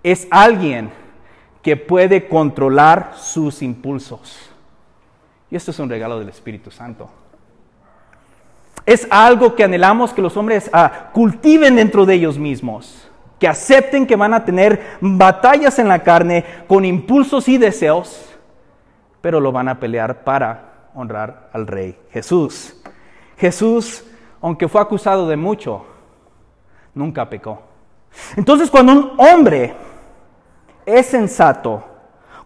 es 0.03 0.27
alguien 0.29 0.91
que 1.63 1.77
puede 1.77 2.27
controlar 2.27 3.13
sus 3.15 3.63
impulsos. 3.63 4.50
Y 5.51 5.57
esto 5.57 5.71
es 5.71 5.79
un 5.79 5.89
regalo 5.89 6.17
del 6.17 6.29
Espíritu 6.29 6.71
Santo. 6.71 7.09
Es 8.85 9.05
algo 9.11 9.53
que 9.53 9.65
anhelamos 9.65 10.13
que 10.13 10.21
los 10.21 10.35
hombres 10.37 10.69
ah, 10.73 11.09
cultiven 11.13 11.75
dentro 11.75 12.05
de 12.05 12.15
ellos 12.15 12.39
mismos, 12.39 13.09
que 13.37 13.47
acepten 13.47 14.07
que 14.07 14.15
van 14.15 14.33
a 14.33 14.45
tener 14.45 14.97
batallas 15.01 15.77
en 15.77 15.89
la 15.89 16.01
carne 16.01 16.45
con 16.67 16.85
impulsos 16.85 17.47
y 17.49 17.57
deseos, 17.57 18.25
pero 19.19 19.39
lo 19.39 19.51
van 19.51 19.67
a 19.67 19.79
pelear 19.79 20.23
para 20.23 20.89
honrar 20.95 21.49
al 21.53 21.67
Rey 21.67 21.97
Jesús. 22.11 22.75
Jesús, 23.37 24.05
aunque 24.41 24.67
fue 24.67 24.81
acusado 24.81 25.27
de 25.27 25.35
mucho, 25.35 25.85
nunca 26.95 27.29
pecó. 27.29 27.61
Entonces 28.35 28.69
cuando 28.69 28.93
un 28.93 29.11
hombre 29.17 29.73
es 30.85 31.05
sensato, 31.07 31.83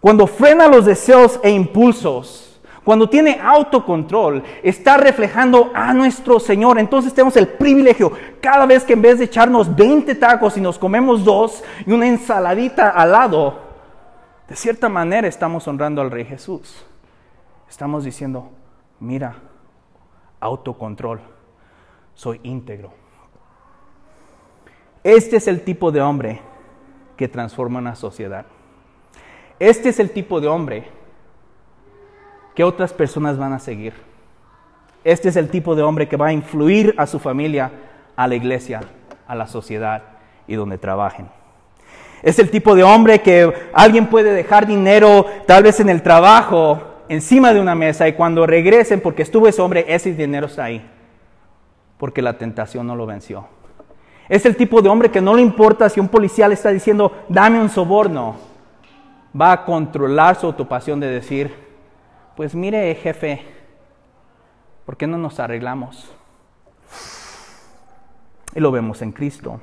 cuando 0.01 0.27
frena 0.27 0.67
los 0.67 0.85
deseos 0.85 1.39
e 1.43 1.49
impulsos, 1.49 2.54
cuando 2.85 3.09
tiene 3.09 3.39
autocontrol, 3.41 4.43
está 4.61 4.97
reflejando 4.97 5.71
a 5.73 5.91
nuestro 5.91 6.39
Señor. 6.39 6.77
Entonces 6.77 7.15
tenemos 7.15 7.35
el 7.35 7.47
privilegio, 7.47 8.11
cada 8.39 8.67
vez 8.67 8.83
que 8.83 8.93
en 8.93 9.01
vez 9.01 9.17
de 9.17 9.25
echarnos 9.25 9.75
20 9.75 10.13
tacos 10.13 10.55
y 10.55 10.61
nos 10.61 10.77
comemos 10.77 11.25
dos 11.25 11.63
y 11.87 11.91
una 11.91 12.07
ensaladita 12.07 12.89
al 12.89 13.11
lado, 13.11 13.59
de 14.47 14.55
cierta 14.55 14.87
manera 14.87 15.27
estamos 15.27 15.67
honrando 15.67 15.99
al 15.99 16.11
Rey 16.11 16.25
Jesús. 16.25 16.85
Estamos 17.67 18.03
diciendo, 18.03 18.51
mira, 18.99 19.35
autocontrol, 20.39 21.21
soy 22.13 22.39
íntegro. 22.43 22.93
Este 25.03 25.37
es 25.37 25.47
el 25.47 25.63
tipo 25.63 25.91
de 25.91 26.01
hombre 26.01 26.39
que 27.17 27.27
transforma 27.27 27.79
una 27.79 27.95
sociedad. 27.95 28.45
Este 29.57 29.89
es 29.89 29.99
el 29.99 30.11
tipo 30.11 30.39
de 30.39 30.47
hombre 30.47 30.94
que 32.55 32.63
otras 32.63 32.93
personas 32.93 33.37
van 33.37 33.53
a 33.53 33.59
seguir. 33.59 33.93
Este 35.03 35.29
es 35.29 35.35
el 35.35 35.49
tipo 35.49 35.75
de 35.75 35.83
hombre 35.83 36.07
que 36.07 36.17
va 36.17 36.27
a 36.27 36.33
influir 36.33 36.95
a 36.97 37.05
su 37.05 37.19
familia, 37.19 37.71
a 38.15 38.27
la 38.27 38.35
iglesia, 38.35 38.81
a 39.27 39.35
la 39.35 39.45
sociedad 39.45 40.01
y 40.47 40.55
donde 40.55 40.77
trabajen. 40.77 41.27
Es 42.23 42.39
el 42.39 42.49
tipo 42.49 42.73
de 42.73 42.83
hombre 42.83 43.21
que 43.21 43.53
alguien 43.73 44.07
puede 44.07 44.33
dejar 44.33 44.65
dinero 44.65 45.25
tal 45.45 45.61
vez 45.61 45.79
en 45.79 45.89
el 45.89 46.01
trabajo 46.01 46.81
encima 47.07 47.53
de 47.53 47.59
una 47.59 47.75
mesa 47.75 48.07
y 48.07 48.13
cuando 48.13 48.47
regresen 48.47 48.99
porque 48.99 49.21
estuvo 49.21 49.47
ese 49.47 49.61
hombre, 49.61 49.85
ese 49.87 50.13
dinero 50.13 50.47
está 50.47 50.63
ahí. 50.63 50.83
Porque 51.97 52.21
la 52.21 52.37
tentación 52.37 52.87
no 52.87 52.95
lo 52.95 53.05
venció. 53.05 53.47
Es 54.27 54.45
el 54.45 54.55
tipo 54.55 54.81
de 54.81 54.89
hombre 54.89 55.11
que 55.11 55.21
no 55.21 55.35
le 55.35 55.41
importa 55.41 55.87
si 55.87 55.99
un 55.99 56.07
policía 56.07 56.47
le 56.47 56.55
está 56.55 56.69
diciendo, 56.69 57.11
dame 57.29 57.59
un 57.59 57.69
soborno. 57.69 58.37
Va 59.39 59.51
a 59.51 59.65
controlar 59.65 60.35
su 60.35 60.47
autopasión 60.47 60.99
de 60.99 61.07
decir, 61.07 61.64
pues 62.35 62.53
mire, 62.53 62.93
jefe, 62.95 63.41
¿por 64.85 64.97
qué 64.97 65.07
no 65.07 65.17
nos 65.17 65.39
arreglamos? 65.39 66.11
Y 68.53 68.59
lo 68.59 68.71
vemos 68.71 69.01
en 69.01 69.11
Cristo. 69.11 69.59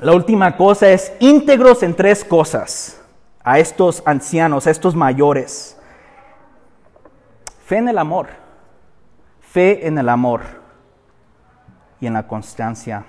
La 0.00 0.12
última 0.12 0.56
cosa 0.56 0.88
es 0.90 1.12
íntegros 1.20 1.82
en 1.82 1.94
tres 1.94 2.24
cosas 2.24 3.02
a 3.42 3.58
estos 3.58 4.02
ancianos, 4.06 4.66
a 4.66 4.70
estos 4.70 4.94
mayores. 4.94 5.78
Fe 7.66 7.78
en 7.78 7.88
el 7.88 7.98
amor, 7.98 8.28
fe 9.40 9.86
en 9.86 9.98
el 9.98 10.08
amor 10.08 10.42
y 12.00 12.06
en 12.06 12.14
la 12.14 12.26
constancia. 12.26 13.04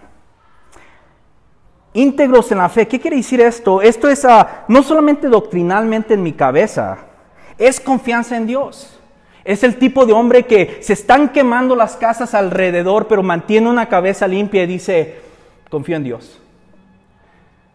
Íntegros 1.93 2.51
en 2.51 2.59
la 2.59 2.69
fe, 2.69 2.87
¿qué 2.87 2.99
quiere 2.99 3.17
decir 3.17 3.41
esto? 3.41 3.81
Esto 3.81 4.09
es 4.09 4.23
ah, 4.23 4.63
no 4.69 4.83
solamente 4.83 5.27
doctrinalmente 5.27 6.13
en 6.13 6.23
mi 6.23 6.31
cabeza, 6.31 7.10
es 7.61 7.79
confianza 7.79 8.35
en 8.35 8.47
Dios. 8.47 8.99
Es 9.43 9.63
el 9.63 9.77
tipo 9.77 10.05
de 10.05 10.13
hombre 10.13 10.43
que 10.43 10.79
se 10.81 10.93
están 10.93 11.29
quemando 11.29 11.75
las 11.75 11.95
casas 11.95 12.33
alrededor, 12.33 13.07
pero 13.07 13.21
mantiene 13.23 13.69
una 13.69 13.87
cabeza 13.87 14.27
limpia 14.27 14.63
y 14.63 14.67
dice, 14.67 15.19
confío 15.69 15.95
en 15.95 16.03
Dios. 16.03 16.39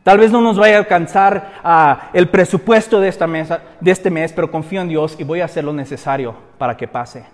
Tal 0.03 0.19
vez 0.19 0.31
no 0.31 0.41
nos 0.41 0.59
vaya 0.59 0.77
a 0.77 0.79
alcanzar 0.79 1.55
ah, 1.63 2.11
el 2.13 2.29
presupuesto 2.29 3.01
de, 3.01 3.09
esta 3.09 3.27
mesa, 3.27 3.63
de 3.81 3.91
este 3.91 4.11
mes, 4.11 4.33
pero 4.33 4.51
confío 4.51 4.81
en 4.81 4.89
Dios 4.89 5.17
y 5.19 5.25
voy 5.25 5.41
a 5.41 5.47
hacer 5.47 5.65
lo 5.65 5.73
necesario 5.73 6.35
para 6.59 6.77
que 6.77 6.89
pase. 6.89 7.25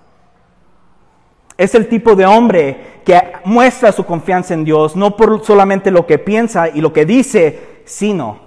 Es 1.57 1.75
el 1.75 1.89
tipo 1.89 2.15
de 2.17 2.27
hombre 2.27 3.01
que 3.05 3.21
muestra 3.45 3.93
su 3.93 4.05
confianza 4.05 4.55
en 4.55 4.65
Dios, 4.65 4.97
no 4.97 5.17
por 5.17 5.45
solamente 5.45 5.91
lo 5.91 6.07
que 6.07 6.19
piensa 6.19 6.69
y 6.69 6.81
lo 6.81 6.93
que 6.93 7.05
dice, 7.07 7.83
sino 7.85 8.41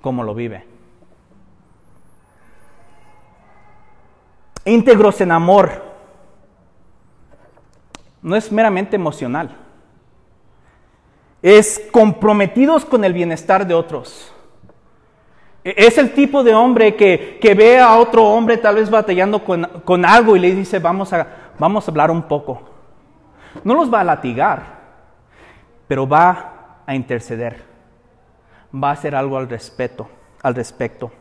cómo 0.00 0.22
lo 0.22 0.34
vive. 0.34 0.71
Íntegros 4.64 5.20
en 5.20 5.32
amor, 5.32 5.82
no 8.22 8.36
es 8.36 8.50
meramente 8.52 8.96
emocional, 8.96 9.56
es 11.42 11.82
comprometidos 11.90 12.84
con 12.84 13.04
el 13.04 13.12
bienestar 13.12 13.66
de 13.66 13.74
otros. 13.74 14.32
E-, 15.64 15.74
es 15.76 15.98
el 15.98 16.12
tipo 16.12 16.42
de 16.42 16.54
hombre 16.54 16.94
que, 16.94 17.54
ve 17.56 17.78
a 17.78 17.96
otro 17.96 18.24
hombre 18.24 18.56
tal 18.56 18.76
vez 18.76 18.90
batallando 18.90 19.44
con, 19.44 19.64
con, 19.84 20.04
algo 20.04 20.36
y 20.36 20.40
le 20.40 20.54
dice, 20.54 20.78
vamos 20.78 21.12
a, 21.12 21.26
vamos 21.58 21.86
a 21.86 21.90
hablar 21.90 22.10
un 22.10 22.22
poco. 22.22 22.62
No 23.64 23.74
los 23.74 23.92
va 23.92 24.00
a 24.00 24.04
latigar, 24.04 24.80
pero 25.88 26.08
va 26.08 26.82
a 26.86 26.94
interceder. 26.94 27.70
Va 28.74 28.90
a 28.90 28.92
hacer 28.92 29.14
algo 29.14 29.36
al 29.36 29.48
respeto, 29.48 30.08
al 30.42 30.54
respecto. 30.54 31.12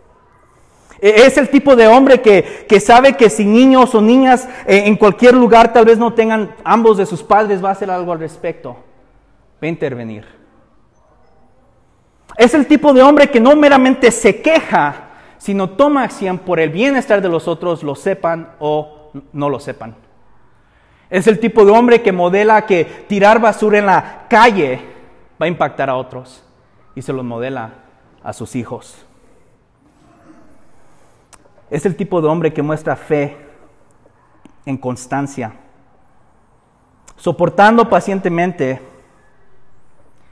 E, 1.01 1.25
es 1.25 1.37
el 1.37 1.49
tipo 1.49 1.75
de 1.75 1.87
hombre 1.87 2.21
que, 2.21 2.79
sabe 2.79 3.17
que 3.17 3.29
si 3.29 3.43
niños 3.43 3.93
o 3.95 4.01
niñas 4.01 4.47
eh, 4.67 4.83
en 4.85 4.95
cualquier 4.95 5.33
lugar 5.33 5.73
tal 5.73 5.85
vez 5.85 5.97
no 5.97 6.13
tengan 6.13 6.55
ambos 6.63 6.97
de 6.97 7.07
sus 7.07 7.23
padres, 7.23 7.63
va 7.63 7.69
a 7.69 7.71
hacer 7.73 7.89
algo 7.89 8.11
al 8.11 8.19
respecto. 8.19 8.77
Va 9.61 9.65
a 9.65 9.67
intervenir. 9.67 10.25
Es 12.37 12.53
el 12.53 12.67
tipo 12.67 12.93
de 12.93 13.01
hombre 13.01 13.29
que 13.29 13.39
no 13.39 13.55
meramente 13.55 14.11
se 14.11 14.41
queja, 14.41 15.09
sino 15.37 15.71
toma 15.71 16.03
acción 16.03 16.37
por 16.37 16.59
el 16.59 16.69
bienestar 16.69 17.21
de 17.21 17.29
los 17.29 17.47
otros, 17.47 17.83
lo 17.83 17.95
sepan 17.95 18.51
o 18.59 19.11
no 19.33 19.49
lo 19.49 19.59
sepan. 19.59 19.95
Es 21.09 21.27
el 21.27 21.39
tipo 21.39 21.65
de 21.65 21.71
hombre 21.71 22.01
que 22.01 22.13
modela 22.13 22.65
que 22.65 22.85
tirar 22.85 23.41
basura 23.41 23.79
en 23.79 23.85
la 23.87 24.27
calle 24.29 24.79
va 25.41 25.45
a 25.45 25.49
impactar 25.49 25.89
a 25.89 25.95
otros 25.95 26.43
y 26.95 27.01
se 27.01 27.11
lo 27.11 27.23
modela 27.23 27.71
a 28.23 28.31
sus 28.31 28.55
hijos. 28.55 29.05
Es 31.71 31.85
el 31.85 31.95
tipo 31.95 32.21
de 32.21 32.27
hombre 32.27 32.51
que 32.51 32.61
muestra 32.61 32.97
fe 32.97 33.37
en 34.65 34.77
constancia, 34.77 35.53
soportando 37.15 37.89
pacientemente 37.89 38.81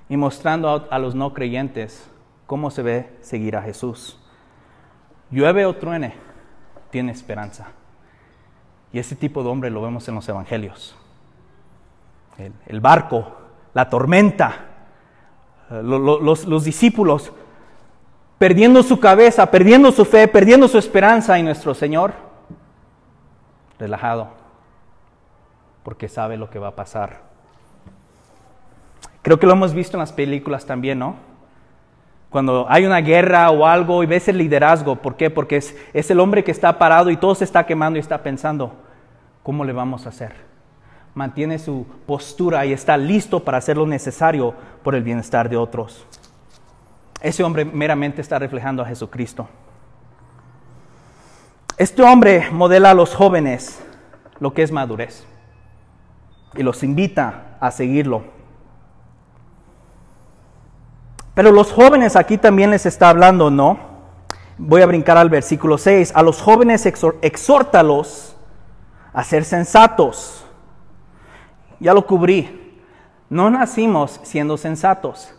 y 0.10 0.18
mostrando 0.18 0.88
a, 0.92 1.00
los 1.00 1.16
no 1.16 1.34
creyentes 1.34 2.12
cómo 2.46 2.70
se 2.70 2.84
ve 2.84 3.18
seguir 3.22 3.56
a 3.56 3.62
Jesús. 3.62 4.20
Llueve 5.32 5.66
o 5.66 5.78
truene, 5.78 6.14
tiene 6.90 7.14
esperanza. 7.14 7.68
Y 8.92 9.00
ese 9.00 9.16
tipo 9.16 9.42
de 9.42 9.48
hombre 9.50 9.70
lo 9.70 9.82
vemos 9.82 10.10
en 10.10 10.16
los 10.16 10.28
evangelios. 10.28 10.98
El, 12.68 12.82
barco, 12.82 13.38
la 13.74 13.90
tormenta, 13.90 14.66
eh, 15.72 15.82
los 15.84 16.64
discípulos 16.66 17.32
perdiendo 18.40 18.82
su 18.82 19.00
cabeza, 19.00 19.52
perdiendo 19.52 19.92
su 19.92 20.06
fe, 20.06 20.28
perdiendo 20.28 20.68
su 20.68 20.80
esperanza 20.80 21.38
en 21.38 21.46
nuestro 21.46 21.76
Señor, 21.76 22.14
relajado, 23.78 24.30
porque 25.84 26.08
sabe 26.08 26.38
lo 26.38 26.50
que 26.50 26.58
va 26.58 26.70
a 26.70 26.76
pasar. 26.76 27.22
Creo 29.22 29.38
que 29.38 29.46
lo 29.46 29.54
hemos 29.54 29.74
visto 29.74 29.98
en 29.98 30.00
las 30.00 30.14
películas 30.14 30.66
también, 30.66 30.98
¿no? 30.98 31.16
Cuando 32.30 32.66
hay 32.70 32.86
una 32.86 33.02
guerra 33.02 33.50
o 33.52 33.66
algo 33.66 34.04
y 34.04 34.06
ves 34.06 34.28
el 34.30 34.38
liderazgo, 34.38 34.96
¿por 34.96 35.18
qué? 35.18 35.30
Porque 35.30 35.58
es, 35.58 35.76
el 35.94 36.20
hombre 36.20 36.44
que 36.44 36.52
está 36.52 36.78
parado 36.78 37.10
y 37.10 37.18
todo 37.18 37.36
se 37.36 37.44
está 37.44 37.66
quemando 37.66 37.98
y 37.98 38.00
está 38.00 38.24
pensando, 38.24 38.72
¿cómo 39.44 39.66
le 39.66 39.74
vamos 39.74 40.06
a 40.06 40.10
hacer? 40.10 40.34
Mantiene 41.14 41.60
su 41.60 41.86
postura 42.06 42.66
y 42.66 42.72
está 42.72 42.96
listo 42.96 43.44
para 43.44 43.58
hacer 43.58 43.76
lo 43.76 43.86
necesario 43.86 44.54
por 44.84 44.96
el 44.96 45.04
bienestar 45.04 45.50
de 45.50 45.58
otros. 45.58 46.06
Ese 47.22 47.44
hombre 47.44 47.66
meramente 47.66 48.22
está 48.22 48.40
reflejando 48.40 48.82
a 48.82 48.86
Jesucristo. 48.86 49.48
Este 51.78 52.02
hombre 52.02 52.50
modela 52.52 52.92
a 52.92 52.94
los 52.94 53.16
jóvenes 53.16 53.82
lo 54.40 54.54
que 54.54 54.64
es 54.64 54.72
madurez 54.72 55.26
y 56.56 56.64
los 56.64 56.84
invita 56.84 57.58
a 57.60 57.72
seguirlo. 57.72 58.24
Pero 61.34 61.52
los 61.52 61.72
jóvenes 61.72 62.16
aquí 62.16 62.38
también 62.38 62.72
les 62.72 62.86
está 62.86 63.10
hablando, 63.10 63.50
¿no? 63.50 63.80
Voy 64.58 64.82
a 64.82 64.86
brincar 64.86 65.18
al 65.18 65.30
versículo 65.30 65.78
6. 65.78 66.12
A 66.16 66.22
los 66.22 66.42
jóvenes 66.42 66.86
exhórtalos 66.86 68.36
a 69.14 69.24
ser 69.24 69.46
sensatos. 69.46 70.46
Ya 71.80 71.94
lo 71.94 72.06
cubrí. 72.06 72.82
No 73.30 73.50
nacimos 73.50 74.20
siendo 74.24 74.58
sensatos. 74.58 75.34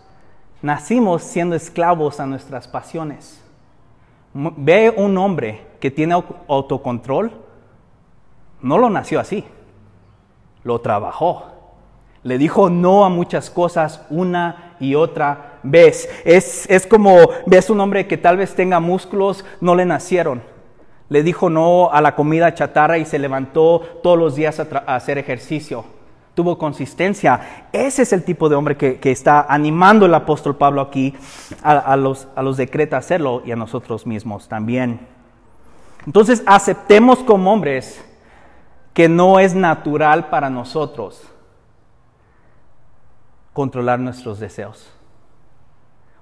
Nacimos 0.62 1.23
siendo 1.23 1.57
esclavos 1.57 2.20
a 2.20 2.27
nuestras 2.27 2.68
pasiones. 2.68 3.42
Ve 4.35 4.92
un 4.94 5.16
hombre 5.16 5.66
que 5.81 5.90
tiene 5.90 6.23
autocontrol, 6.49 7.33
no 8.61 8.79
lo 8.79 8.90
nació 8.90 9.20
así, 9.20 9.44
lo 10.62 10.81
trabajó. 10.81 11.46
Le 12.23 12.37
dijo 12.37 12.68
no 12.68 13.07
a 13.07 13.09
muchas 13.09 13.49
cosas 13.49 14.05
una 14.11 14.77
y 14.79 14.94
otra 14.94 15.59
vez. 15.62 16.09
Es, 16.27 16.68
es 16.68 16.87
como 16.87 17.16
ves 17.46 17.70
un 17.70 17.81
hombre 17.81 18.07
que 18.07 18.18
tal 18.18 18.37
vez 18.37 18.55
tenga 18.55 18.79
músculos, 18.79 19.44
no 19.62 19.75
le 19.75 19.87
nacieron. 19.87 20.42
Le 21.09 21.23
dijo 21.23 21.49
no 21.49 21.90
a 21.90 22.03
la 22.03 22.14
comida 22.14 22.55
chatarra 22.55 22.99
y 22.99 23.07
se 23.07 23.18
levantó 23.18 23.81
todos 24.03 24.18
los 24.18 24.37
días 24.37 24.61
a, 24.61 24.66
a 24.87 24.96
hacer 24.96 25.16
ejercicio 25.16 25.85
tuvo 26.35 26.59
consistencia. 26.59 27.69
Ese 27.73 28.03
es 28.03 28.12
el 28.12 28.25
tipo 28.25 28.49
de 28.49 28.57
hombre 28.57 28.77
que, 28.77 29.11
está 29.11 29.43
animando 29.49 30.07
el 30.07 30.14
apóstol 30.14 30.57
Pablo 30.57 30.81
aquí 30.81 31.14
a, 31.62 31.97
los, 31.97 32.29
a 32.35 32.43
los 32.43 32.57
decreta 32.57 32.97
a 32.97 33.01
hacerlo 33.01 33.43
y 33.45 33.53
a 33.53 33.57
nosotros 33.57 34.07
mismos 34.07 34.49
también. 34.49 35.07
Entonces 36.07 36.43
aceptemos 36.47 37.19
como 37.21 37.53
hombres 37.53 38.05
que 38.95 39.09
no 39.09 39.38
es 39.38 39.55
natural 39.55 40.29
para 40.31 40.51
nosotros 40.51 41.23
controlar 43.53 43.99
nuestros 43.99 44.40
deseos. 44.40 44.90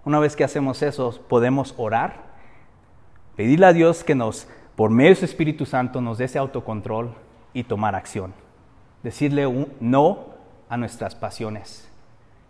Una 0.04 0.18
vez 0.18 0.34
que 0.34 0.44
hacemos 0.44 0.82
eso, 0.82 1.20
podemos 1.28 1.74
orar, 1.76 2.28
pedirle 3.36 3.66
a 3.66 3.72
Dios 3.72 4.02
que 4.02 4.14
nos, 4.14 4.48
por 4.74 4.90
medio 4.90 5.10
de 5.10 5.16
su 5.16 5.24
Espíritu 5.26 5.66
Santo, 5.66 6.00
nos 6.00 6.18
dé 6.18 6.24
ese 6.24 6.38
autocontrol 6.38 7.14
y 7.52 7.64
tomar 7.64 7.94
acción 7.94 8.47
decirle 9.02 9.68
no 9.80 10.26
a 10.68 10.76
nuestras 10.76 11.14
pasiones. 11.14 11.88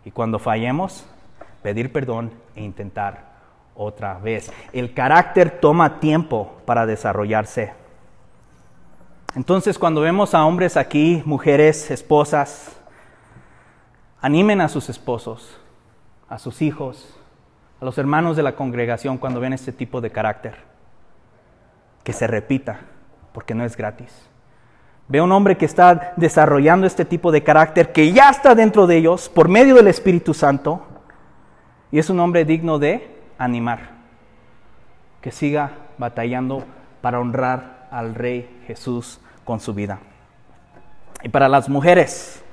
Y 0.05 0.11
cuando 0.11 0.39
fallemos, 0.39 1.05
pedir 1.61 1.91
perdón 1.91 2.31
e 2.55 2.63
intentar 2.63 3.29
otra 3.75 4.17
vez. 4.19 4.51
El 4.73 4.93
carácter 4.93 5.59
toma 5.59 5.99
tiempo 5.99 6.57
para 6.65 6.85
desarrollarse. 6.85 7.73
Entonces, 9.35 9.77
cuando 9.77 10.01
vemos 10.01 10.33
a 10.33 10.45
hombres 10.45 10.75
aquí, 10.75 11.21
mujeres, 11.25 11.91
esposas, 11.91 12.75
animen 14.21 14.59
a 14.59 14.69
sus 14.69 14.89
esposos, 14.89 15.57
a 16.27 16.39
sus 16.39 16.61
hijos, 16.61 17.15
a 17.79 17.85
los 17.85 17.97
hermanos 17.97 18.35
de 18.35 18.43
la 18.43 18.55
congregación 18.55 19.17
cuando 19.17 19.39
ven 19.39 19.53
este 19.53 19.71
tipo 19.71 20.01
de 20.01 20.11
carácter. 20.11 20.55
Que 22.03 22.11
se 22.11 22.27
repita, 22.27 22.81
porque 23.33 23.53
no 23.53 23.63
es 23.63 23.77
gratis. 23.77 24.28
Ve 25.09 25.19
un 25.19 25.31
hombre 25.31 25.57
que 25.57 25.65
está 25.65 26.13
desarrollando 26.17 26.85
este 26.85 27.03
tipo 27.03 27.31
de 27.31 27.43
carácter 27.43 27.91
que 27.91 28.13
ya 28.13 28.29
está 28.29 28.53
dentro 28.53 28.85
de 28.85 28.97
ellos 28.97 29.27
por 29.27 29.49
medio 29.49 29.73
del 29.73 29.87
Espíritu 29.87 30.35
Santo 30.35 30.85
y 31.91 31.97
es 31.97 32.11
un 32.11 32.19
hombre 32.19 32.45
digno 32.45 32.77
de 32.77 33.17
animar, 33.39 33.89
que 35.19 35.31
siga 35.31 35.71
batallando 35.97 36.63
para 37.01 37.19
honrar 37.19 37.87
al 37.89 38.13
Rey 38.13 38.61
Jesús 38.67 39.19
con 39.43 39.59
su 39.59 39.73
vida. 39.73 39.97
Y 41.23 41.29
para 41.29 41.49
las 41.49 41.69
mujeres, 41.69 42.43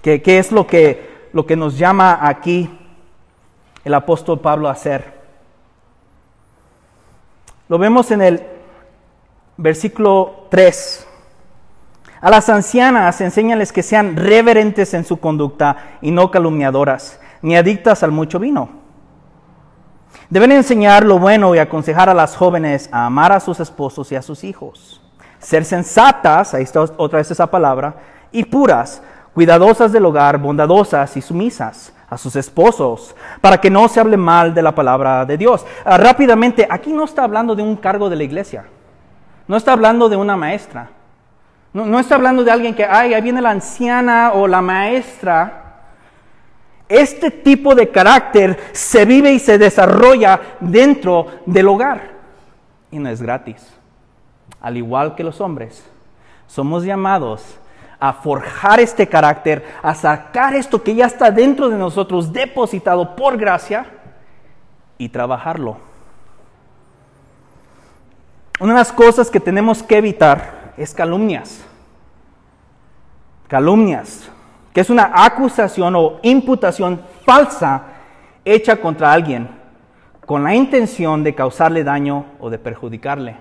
¿qué, 0.00 0.22
es 0.24 0.52
lo 0.52 0.64
que, 0.64 1.28
lo 1.32 1.44
que 1.44 1.56
nos 1.56 1.76
llama 1.76 2.20
aquí 2.22 2.70
el 3.84 3.94
apóstol 3.94 4.38
Pablo 4.38 4.68
a 4.68 4.72
hacer? 4.72 5.12
Lo 7.68 7.78
vemos 7.78 8.12
en 8.12 8.22
el 8.22 8.46
versículo 9.56 10.46
3 10.50 11.05
a 12.26 12.30
las 12.30 12.48
ancianas 12.48 13.20
enséñales 13.20 13.72
que 13.72 13.84
sean 13.84 14.16
reverentes 14.16 14.94
en 14.94 15.04
su 15.04 15.18
conducta 15.18 15.76
y 16.00 16.10
no 16.10 16.28
calumniadoras, 16.32 17.20
ni 17.40 17.56
adictas 17.56 18.02
al 18.02 18.10
mucho 18.10 18.40
vino. 18.40 18.68
Deben 20.28 20.50
enseñar 20.50 21.04
lo 21.04 21.20
bueno 21.20 21.54
y 21.54 21.60
aconsejar 21.60 22.08
a 22.08 22.14
las 22.14 22.34
jóvenes 22.34 22.88
a 22.90 23.06
amar 23.06 23.30
a 23.30 23.38
sus 23.38 23.60
esposos 23.60 24.10
y 24.10 24.16
a 24.16 24.22
sus 24.22 24.42
hijos. 24.42 25.00
Ser 25.38 25.64
sensatas, 25.64 26.52
ahí 26.52 26.64
está 26.64 26.80
otra 26.96 27.18
vez 27.18 27.30
esa 27.30 27.48
palabra, 27.48 27.94
y 28.32 28.44
puras, 28.44 29.02
cuidadosas 29.32 29.92
del 29.92 30.06
hogar, 30.06 30.38
bondadosas 30.38 31.16
y 31.16 31.22
sumisas 31.22 31.92
a 32.10 32.18
sus 32.18 32.34
esposos, 32.34 33.14
para 33.40 33.60
que 33.60 33.70
no 33.70 33.86
se 33.86 34.00
hable 34.00 34.16
mal 34.16 34.52
de 34.52 34.62
la 34.62 34.74
palabra 34.74 35.24
de 35.26 35.38
Dios. 35.38 35.64
Ah, 35.84 35.96
rápidamente, 35.96 36.66
aquí 36.68 36.92
no 36.92 37.04
está 37.04 37.22
hablando 37.22 37.54
de 37.54 37.62
un 37.62 37.76
cargo 37.76 38.10
de 38.10 38.16
la 38.16 38.24
iglesia, 38.24 38.64
no 39.46 39.56
está 39.56 39.74
hablando 39.74 40.08
de 40.08 40.16
una 40.16 40.36
maestra, 40.36 40.90
no, 41.84 41.98
está 41.98 42.14
hablando 42.14 42.42
de 42.42 42.50
alguien 42.50 42.74
que, 42.74 42.84
ay, 42.84 43.12
ahí 43.12 43.20
viene 43.20 43.42
la 43.42 43.50
anciana 43.50 44.32
o 44.32 44.46
la 44.46 44.62
maestra. 44.62 45.82
Este 46.88 47.30
tipo 47.30 47.74
de 47.74 47.90
carácter 47.90 48.58
se 48.72 49.04
vive 49.04 49.32
y 49.32 49.38
se 49.38 49.58
desarrolla 49.58 50.40
dentro 50.60 51.26
del 51.44 51.68
hogar. 51.68 52.12
Y 52.90 52.98
no 52.98 53.10
es 53.10 53.20
gratis. 53.20 53.74
Al 54.60 54.76
igual 54.76 55.14
que 55.14 55.24
los 55.24 55.40
hombres, 55.40 55.84
somos 56.46 56.84
llamados 56.84 57.58
a 57.98 58.12
forjar 58.12 58.80
este 58.80 59.06
carácter, 59.06 59.64
a 59.82 59.94
sacar 59.94 60.54
esto 60.54 60.82
que 60.82 60.94
ya 60.94 61.06
está 61.06 61.30
dentro 61.30 61.68
de 61.68 61.76
nosotros, 61.76 62.32
depositado 62.32 63.16
por 63.16 63.36
gracia, 63.36 63.86
y 64.98 65.10
trabajarlo. 65.10 65.76
Una 68.60 68.72
de 68.72 68.78
las 68.78 68.92
cosas 68.92 69.30
que 69.30 69.40
tenemos 69.40 69.82
que 69.82 69.98
evitar 69.98 70.72
es 70.76 70.94
calumnias. 70.94 71.65
Calumnias, 73.48 74.28
que 74.72 74.80
es 74.80 74.90
una 74.90 75.10
acusación 75.14 75.94
o 75.96 76.18
imputación 76.22 77.00
falsa 77.24 77.82
hecha 78.44 78.76
contra 78.76 79.12
alguien 79.12 79.48
con 80.26 80.42
la 80.42 80.54
intención 80.54 81.22
de 81.22 81.34
causarle 81.34 81.84
daño 81.84 82.26
o 82.40 82.50
de 82.50 82.58
perjudicarle. 82.58 83.36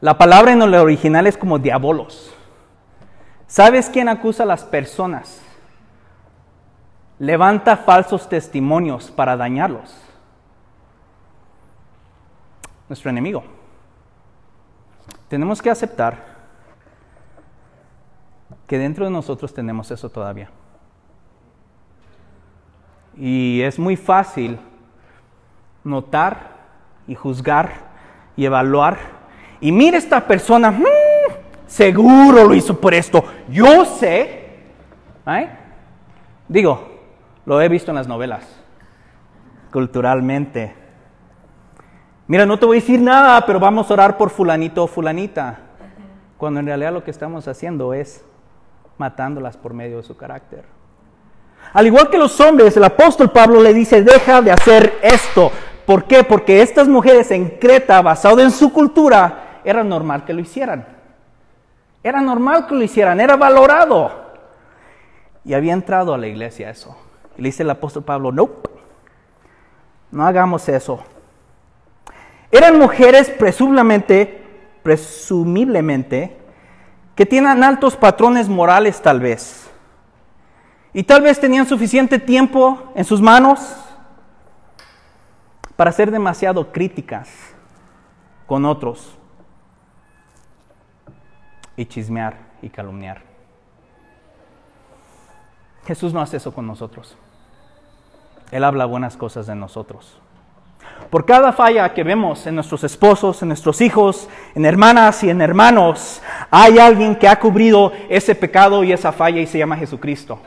La 0.00 0.16
palabra 0.16 0.52
en 0.52 0.62
el 0.62 0.74
original 0.74 1.26
es 1.26 1.36
como 1.36 1.58
diabolos. 1.58 2.32
¿Sabes 3.46 3.90
quién 3.90 4.08
acusa 4.08 4.44
a 4.44 4.46
las 4.46 4.64
personas? 4.64 5.42
Levanta 7.18 7.76
falsos 7.76 8.28
testimonios 8.28 9.10
para 9.10 9.36
dañarlos. 9.36 9.94
Nuestro 12.88 13.10
enemigo. 13.10 13.44
Tenemos 15.28 15.60
que 15.60 15.70
aceptar 15.70 16.31
que 18.72 18.78
dentro 18.78 19.04
de 19.04 19.10
nosotros 19.10 19.52
tenemos 19.52 19.90
eso 19.90 20.08
todavía. 20.08 20.48
Y 23.14 23.60
es 23.60 23.78
muy 23.78 23.96
fácil 23.96 24.58
notar 25.84 26.56
y 27.06 27.14
juzgar 27.14 27.70
y 28.34 28.46
evaluar. 28.46 28.96
Y 29.60 29.70
mira 29.72 29.98
esta 29.98 30.26
persona, 30.26 30.70
mm, 30.70 30.84
seguro 31.66 32.44
lo 32.44 32.54
hizo 32.54 32.80
por 32.80 32.94
esto. 32.94 33.22
Yo 33.50 33.84
sé. 33.84 34.62
Digo, 36.48 36.88
lo 37.44 37.60
he 37.60 37.68
visto 37.68 37.90
en 37.90 37.96
las 37.96 38.08
novelas, 38.08 38.58
culturalmente. 39.70 40.74
Mira, 42.26 42.46
no 42.46 42.58
te 42.58 42.64
voy 42.64 42.78
a 42.78 42.80
decir 42.80 43.02
nada, 43.02 43.44
pero 43.44 43.60
vamos 43.60 43.90
a 43.90 43.92
orar 43.92 44.16
por 44.16 44.30
fulanito 44.30 44.84
o 44.84 44.86
fulanita. 44.86 45.58
Cuando 46.38 46.60
en 46.60 46.64
realidad 46.64 46.94
lo 46.94 47.04
que 47.04 47.10
estamos 47.10 47.46
haciendo 47.48 47.92
es 47.92 48.24
matándolas 48.98 49.56
por 49.56 49.74
medio 49.74 49.98
de 49.98 50.02
su 50.02 50.16
carácter. 50.16 50.64
Al 51.72 51.86
igual 51.86 52.10
que 52.10 52.18
los 52.18 52.38
hombres, 52.40 52.76
el 52.76 52.84
apóstol 52.84 53.30
Pablo 53.30 53.62
le 53.62 53.72
dice, 53.72 54.02
deja 54.02 54.42
de 54.42 54.52
hacer 54.52 54.98
esto. 55.02 55.50
¿Por 55.86 56.04
qué? 56.04 56.22
Porque 56.22 56.62
estas 56.62 56.88
mujeres 56.88 57.30
en 57.30 57.48
Creta, 57.58 58.00
basado 58.02 58.40
en 58.40 58.50
su 58.50 58.72
cultura, 58.72 59.60
era 59.64 59.82
normal 59.82 60.24
que 60.24 60.34
lo 60.34 60.40
hicieran. 60.40 60.86
Era 62.02 62.20
normal 62.20 62.66
que 62.66 62.74
lo 62.74 62.82
hicieran, 62.82 63.20
era 63.20 63.36
valorado. 63.36 64.10
Y 65.44 65.54
había 65.54 65.72
entrado 65.72 66.14
a 66.14 66.18
la 66.18 66.26
iglesia 66.26 66.70
eso. 66.70 66.96
Y 67.36 67.42
le 67.42 67.48
dice 67.48 67.62
el 67.62 67.70
apóstol 67.70 68.04
Pablo, 68.04 68.32
no, 68.32 68.50
No 70.10 70.26
hagamos 70.26 70.68
eso. 70.68 71.02
Eran 72.50 72.78
mujeres 72.78 73.30
presumiblemente, 73.30 74.42
presumiblemente, 74.82 76.36
que 77.14 77.26
tienen 77.26 77.62
altos 77.62 77.96
patrones 77.96 78.48
morales 78.48 79.00
tal 79.02 79.20
vez. 79.20 79.70
Y 80.92 81.02
tal 81.04 81.22
vez 81.22 81.40
tenían 81.40 81.66
suficiente 81.66 82.18
tiempo 82.18 82.92
en 82.94 83.04
sus 83.04 83.20
manos 83.20 83.76
para 85.76 85.92
ser 85.92 86.10
demasiado 86.10 86.70
críticas 86.70 87.30
con 88.46 88.64
otros 88.64 89.16
y 91.76 91.86
chismear 91.86 92.36
y 92.60 92.68
calumniar. 92.68 93.22
Jesús 95.86 96.12
no 96.12 96.20
hace 96.20 96.36
eso 96.36 96.52
con 96.52 96.66
nosotros. 96.66 97.16
Él 98.50 98.64
habla 98.64 98.84
buenas 98.84 99.16
cosas 99.16 99.46
de 99.46 99.54
nosotros. 99.54 100.20
Por 101.12 101.26
cada 101.26 101.52
falla 101.52 101.92
que 101.92 102.04
vemos 102.04 102.46
en 102.46 102.54
nuestros 102.54 102.84
esposos, 102.84 103.42
en 103.42 103.48
nuestros 103.48 103.82
hijos, 103.82 104.30
en 104.54 104.64
hermanas 104.64 105.22
y 105.22 105.28
en 105.28 105.42
hermanos, 105.42 106.22
hay 106.50 106.78
alguien 106.78 107.16
que 107.16 107.28
ha 107.28 107.38
cubrido 107.38 107.92
ese 108.08 108.34
pecado 108.34 108.82
y 108.82 108.92
esa 108.92 109.12
falla 109.12 109.38
y 109.38 109.46
se 109.46 109.58
llama 109.58 109.76
Jesucristo. 109.76 110.38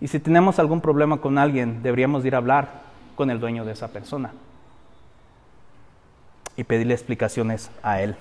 Y 0.00 0.06
si 0.06 0.20
tenemos 0.20 0.60
algún 0.60 0.80
problema 0.80 1.16
con 1.16 1.38
alguien, 1.38 1.82
deberíamos 1.82 2.24
ir 2.24 2.36
a 2.36 2.38
hablar 2.38 2.68
con 3.16 3.30
el 3.30 3.40
dueño 3.40 3.64
de 3.64 3.72
esa 3.72 3.88
persona 3.88 4.30
y 6.54 6.62
pedirle 6.62 6.94
explicaciones 6.94 7.68
a 7.82 8.00
él. 8.00 8.14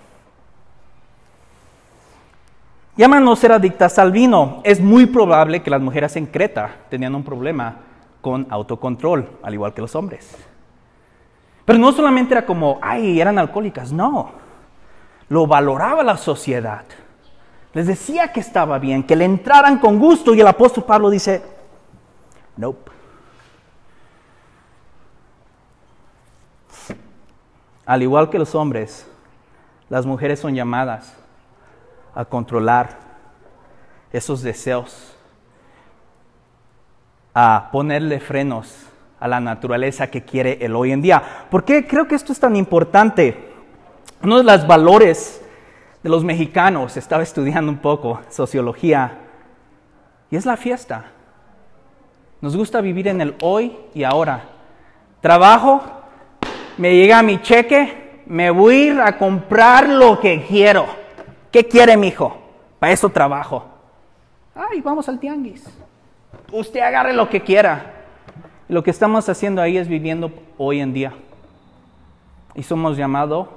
Llámanos 2.96 3.38
ser 3.38 3.52
adictas 3.52 4.00
al 4.00 4.12
vino. 4.12 4.62
Es 4.64 4.82
muy 4.82 5.06
probable 5.06 5.62
que 5.62 5.70
las 5.70 5.84
mujeres 5.84 6.16
en 6.16 6.26
Creta 6.26 6.78
tenían 6.90 7.14
un 7.14 7.24
problema 7.24 7.76
con 8.22 8.48
autocontrol, 8.50 9.30
al 9.44 9.54
igual 9.54 9.76
que 9.76 9.82
los 9.82 9.94
hombres. 9.94 10.47
Pero 11.68 11.80
no 11.80 11.92
solamente 11.92 12.34
era 12.34 12.46
como, 12.46 12.80
ay, 12.82 13.20
eran 13.20 13.38
alcohólicas, 13.38 13.92
no. 13.92 14.32
Lo 15.28 15.46
valoraba 15.46 16.02
la 16.02 16.16
sociedad. 16.16 16.86
Les 17.74 17.86
decía 17.86 18.32
que 18.32 18.40
estaba 18.40 18.80
bien, 18.80 19.04
que 19.04 19.18
le 19.18 19.26
entraran 19.26 19.78
con 19.78 20.00
gusto 20.00 20.34
y 20.34 20.40
el 20.40 20.48
apóstol 20.48 20.86
Pablo 20.86 21.10
dice, 21.10 21.44
nope. 22.56 22.90
Al 27.86 28.02
igual 28.02 28.30
que 28.30 28.40
los 28.40 28.56
hombres, 28.56 29.06
las 29.90 30.06
mujeres 30.06 30.40
son 30.40 30.56
llamadas 30.56 31.18
a 32.16 32.24
controlar 32.24 32.98
esos 34.14 34.42
deseos, 34.42 35.18
a 37.34 37.68
ponerle 37.74 38.22
frenos 38.22 38.87
a 39.20 39.28
la 39.28 39.40
naturaleza 39.40 40.08
que 40.08 40.24
quiere 40.24 40.58
el 40.62 40.76
hoy 40.76 40.92
en 40.92 41.02
día. 41.02 41.22
¿Por 41.50 41.64
qué 41.64 41.88
creo 41.88 42.08
que 42.08 42.16
esto 42.16 42.32
es 42.32 42.40
tan 42.40 42.56
importante? 42.56 43.52
Uno 44.24 44.38
de 44.38 44.44
los 44.44 44.68
valores 44.68 45.42
de 46.04 46.10
los 46.10 46.24
mexicanos, 46.24 46.96
estaba 46.98 47.24
estudiando 47.24 47.72
un 47.72 47.80
poco 47.80 48.22
sociología, 48.30 49.18
y 50.30 50.36
es 50.36 50.46
la 50.46 50.58
fiesta. 50.58 51.06
Nos 52.42 52.56
gusta 52.56 52.82
vivir 52.82 53.08
en 53.08 53.22
el 53.22 53.36
hoy 53.42 53.76
y 53.94 54.04
ahora. 54.04 54.44
Trabajo, 55.22 55.82
me 56.78 56.96
llega 56.96 57.24
mi 57.24 57.42
cheque, 57.42 58.22
me 58.28 58.52
voy 58.52 58.90
a 58.90 59.18
comprar 59.18 59.90
lo 59.90 60.20
que 60.20 60.46
quiero. 60.46 60.86
¿Qué 61.52 61.68
quiere 61.68 61.98
mi 61.98 62.10
hijo? 62.10 62.38
Para 62.80 62.94
eso 62.94 63.10
trabajo. 63.10 63.66
Ay, 64.54 64.82
vamos 64.82 65.10
al 65.10 65.20
tianguis. 65.20 65.66
Usted 66.52 66.82
agarre 66.82 67.14
lo 67.14 67.30
que 67.30 67.42
quiera. 67.42 67.97
Lo 68.68 68.84
que 68.84 68.92
estamos 68.92 69.30
haciendo 69.30 69.62
ahí 69.62 69.78
es 69.78 69.88
viviendo 69.88 70.32
hoy 70.58 70.82
en 70.82 70.94
día. 70.94 71.14
Y 72.56 72.64
somos 72.64 72.98
llamados 72.98 73.48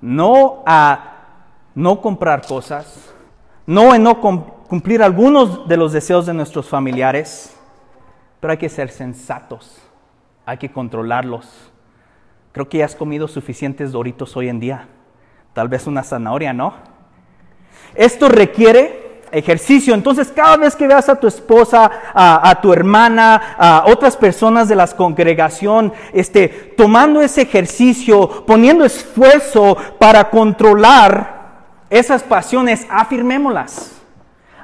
no 0.00 0.62
a 0.66 1.12
no 1.74 2.00
comprar 2.00 2.46
cosas, 2.46 3.14
no 3.66 3.92
a 3.92 3.98
no 3.98 4.20
cumplir 4.20 5.02
algunos 5.02 5.66
de 5.66 5.76
los 5.76 5.92
deseos 5.92 6.26
de 6.26 6.34
nuestros 6.34 6.68
familiares, 6.68 7.56
pero 8.38 8.50
hay 8.50 8.58
que 8.58 8.68
ser 8.68 8.90
sensatos, 8.90 9.80
hay 10.44 10.58
que 10.58 10.70
controlarlos. 10.70 11.70
Creo 12.52 12.68
que 12.68 12.78
ya 12.78 12.84
has 12.84 12.94
comido 12.94 13.28
suficientes 13.28 13.92
doritos 13.92 14.36
hoy 14.36 14.48
en 14.48 14.60
día. 14.60 14.88
Tal 15.54 15.68
vez 15.68 15.86
una 15.86 16.02
zanahoria, 16.02 16.52
¿no? 16.52 16.74
Esto 17.94 18.28
requiere 18.28 19.03
ejercicio. 19.34 19.94
Entonces, 19.94 20.32
cada 20.34 20.56
vez 20.56 20.76
que 20.76 20.86
veas 20.86 21.08
a 21.08 21.18
tu 21.18 21.26
esposa, 21.26 21.90
a, 22.14 22.60
tu 22.60 22.72
hermana, 22.72 23.56
a 23.58 23.84
otras 23.86 24.16
personas 24.16 24.68
de 24.68 24.76
la 24.76 24.86
congregación, 24.86 25.92
este, 26.12 26.48
tomando 26.76 27.20
ese 27.20 27.42
ejercicio, 27.42 28.44
poniendo 28.46 28.84
esfuerzo 28.84 29.76
para 29.98 30.30
controlar 30.30 31.64
esas 31.90 32.22
pasiones, 32.22 32.86
afirmémoslas, 32.88 34.00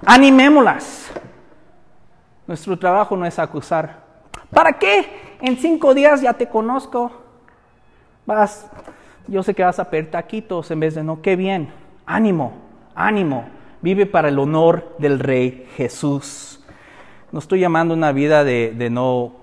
animémoslas. 0.05 1.11
Nuestro 2.47 2.79
trabajo 2.79 3.17
no 3.17 3.27
es 3.27 3.39
acusar. 3.39 4.01
¿Para 4.53 4.73
qué? 4.79 5.37
En 5.41 5.57
cinco 5.57 5.95
días 5.95 6.21
ya 6.21 6.33
te 6.33 6.49
conozco. 6.49 7.13
Vas 8.27 8.67
yo 9.31 9.43
sé 9.45 9.55
que 9.55 9.63
vas 9.63 9.79
a 9.79 9.89
pedir 9.89 10.11
taquitos 10.11 10.71
en 10.71 10.81
vez 10.81 10.97
de 10.97 11.05
no, 11.05 11.23
qué 11.23 11.37
bien, 11.37 11.73
ánimo, 12.05 12.53
ánimo, 12.97 13.45
vive 13.83 14.07
para 14.07 14.29
el 14.29 14.39
honor 14.39 14.95
del 14.99 15.19
Rey 15.19 15.67
Jesús. 15.77 16.65
No 17.33 17.39
estoy 17.39 17.61
llamando 17.61 17.95
una 17.95 18.13
vida 18.13 18.45
de, 18.45 18.75
de 18.77 18.91
no 18.91 19.37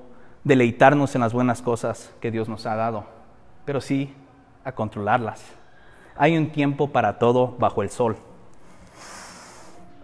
deleitarnos 0.43 1.15
en 1.15 1.21
las 1.21 1.33
buenas 1.33 1.61
cosas 1.61 2.13
que 2.19 2.31
Dios 2.31 2.49
nos 2.49 2.65
ha 2.65 2.75
dado, 2.75 3.05
pero 3.65 3.81
sí 3.81 4.13
a 4.63 4.71
controlarlas. 4.73 5.43
Hay 6.15 6.37
un 6.37 6.51
tiempo 6.51 6.89
para 6.91 7.19
todo 7.19 7.55
bajo 7.59 7.83
el 7.83 7.89
sol. 7.89 8.17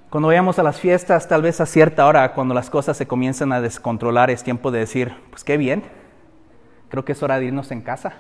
Cuando 0.10 0.28
vayamos 0.28 0.60
a 0.60 0.64
las 0.64 0.80
fiestas, 0.80 1.28
tal 1.28 1.42
vez 1.42 1.60
a 1.60 1.66
cierta 1.66 2.06
hora, 2.06 2.34
cuando 2.34 2.54
las 2.54 2.70
cosas 2.70 2.96
se 2.96 3.08
comienzan 3.08 3.52
a 3.52 3.62
descontrolar, 3.62 4.30
es 4.30 4.44
tiempo 4.44 4.70
de 4.70 4.80
decir, 4.80 5.16
pues 5.32 5.44
qué 5.44 5.58
bien, 5.58 5.84
creo 6.90 7.04
que 7.04 7.14
es 7.14 7.24
hora 7.24 7.40
de 7.40 7.46
irnos 7.46 7.72
en 7.72 7.82
casa 7.82 8.14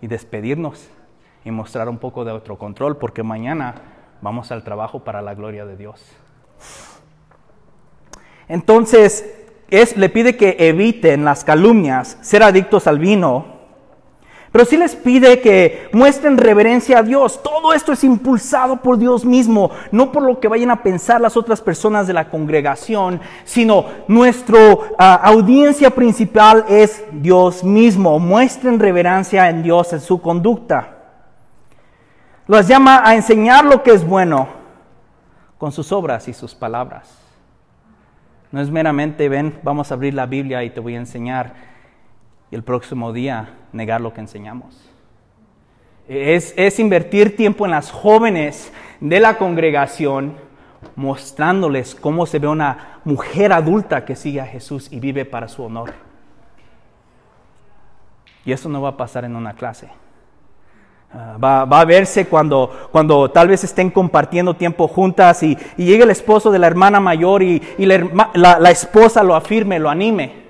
y 0.00 0.06
despedirnos 0.06 0.88
y 1.44 1.50
mostrar 1.50 1.88
un 1.88 1.98
poco 1.98 2.24
de 2.24 2.30
otro 2.30 2.56
control, 2.56 2.98
porque 2.98 3.24
mañana 3.24 3.74
vamos 4.22 4.50
al 4.52 4.64
trabajo 4.64 5.00
para 5.00 5.20
la 5.20 5.34
gloria 5.34 5.66
de 5.66 5.76
Dios. 5.76 6.02
Entonces, 8.48 9.34
es, 9.68 9.96
le 9.96 10.08
pide 10.08 10.36
que 10.36 10.56
eviten 10.58 11.24
las 11.24 11.44
calumnias, 11.44 12.16
ser 12.22 12.42
adictos 12.42 12.86
al 12.86 12.98
vino, 12.98 13.52
pero 14.52 14.66
sí 14.66 14.76
les 14.76 14.94
pide 14.94 15.40
que 15.40 15.88
muestren 15.92 16.36
reverencia 16.36 16.98
a 16.98 17.02
Dios. 17.02 17.42
Todo 17.42 17.72
esto 17.72 17.92
es 17.92 18.04
impulsado 18.04 18.76
por 18.76 18.98
Dios 18.98 19.24
mismo, 19.24 19.70
no 19.90 20.12
por 20.12 20.22
lo 20.22 20.38
que 20.38 20.48
vayan 20.48 20.70
a 20.70 20.82
pensar 20.82 21.22
las 21.22 21.38
otras 21.38 21.62
personas 21.62 22.06
de 22.06 22.12
la 22.12 22.28
congregación, 22.28 23.18
sino 23.44 23.86
nuestra 24.08 24.58
ah, 24.98 25.20
audiencia 25.24 25.88
principal 25.88 26.66
es 26.68 27.02
Dios 27.12 27.64
mismo. 27.64 28.18
Muestren 28.18 28.78
reverencia 28.78 29.48
en 29.48 29.62
Dios 29.62 29.94
en 29.94 30.00
su 30.00 30.20
conducta. 30.20 31.01
Los 32.46 32.66
llama 32.66 33.02
a 33.04 33.14
enseñar 33.14 33.64
lo 33.64 33.82
que 33.82 33.92
es 33.92 34.06
bueno 34.06 34.48
con 35.58 35.70
sus 35.70 35.92
obras 35.92 36.26
y 36.26 36.32
sus 36.32 36.54
palabras. 36.54 37.18
No 38.50 38.60
es 38.60 38.70
meramente, 38.70 39.28
ven, 39.28 39.58
vamos 39.62 39.90
a 39.90 39.94
abrir 39.94 40.12
la 40.12 40.26
Biblia 40.26 40.64
y 40.64 40.70
te 40.70 40.80
voy 40.80 40.94
a 40.94 40.98
enseñar 40.98 41.54
y 42.50 42.54
el 42.54 42.62
próximo 42.62 43.12
día 43.12 43.54
negar 43.72 44.00
lo 44.00 44.12
que 44.12 44.20
enseñamos. 44.20 44.90
Es, 46.08 46.52
es 46.56 46.78
invertir 46.78 47.36
tiempo 47.36 47.64
en 47.64 47.70
las 47.70 47.90
jóvenes 47.90 48.72
de 49.00 49.20
la 49.20 49.38
congregación, 49.38 50.36
mostrándoles 50.96 51.94
cómo 51.94 52.26
se 52.26 52.40
ve 52.40 52.48
una 52.48 53.00
mujer 53.04 53.52
adulta 53.52 54.04
que 54.04 54.16
sigue 54.16 54.40
a 54.40 54.46
Jesús 54.46 54.92
y 54.92 55.00
vive 55.00 55.24
para 55.24 55.48
su 55.48 55.62
honor. 55.62 55.94
Y 58.44 58.52
eso 58.52 58.68
no 58.68 58.82
va 58.82 58.90
a 58.90 58.96
pasar 58.96 59.24
en 59.24 59.36
una 59.36 59.54
clase. 59.54 59.88
Ah, 61.14 61.36
va, 61.42 61.80
a 61.80 61.84
verse 61.84 62.26
cuando, 62.26 62.88
cuando 62.90 63.30
tal 63.30 63.48
vez 63.48 63.62
estén 63.64 63.90
compartiendo 63.90 64.54
tiempo 64.54 64.88
juntas 64.88 65.42
y, 65.42 65.58
y 65.76 65.84
llegue 65.84 66.04
el 66.04 66.10
esposo 66.10 66.50
de 66.50 66.58
la 66.58 66.66
hermana 66.66 67.00
mayor 67.00 67.42
y, 67.42 67.60
la, 67.78 68.30
la 68.34 68.70
esposa 68.70 69.22
lo 69.22 69.34
afirme, 69.34 69.78
lo 69.78 69.90
anime. 69.90 70.42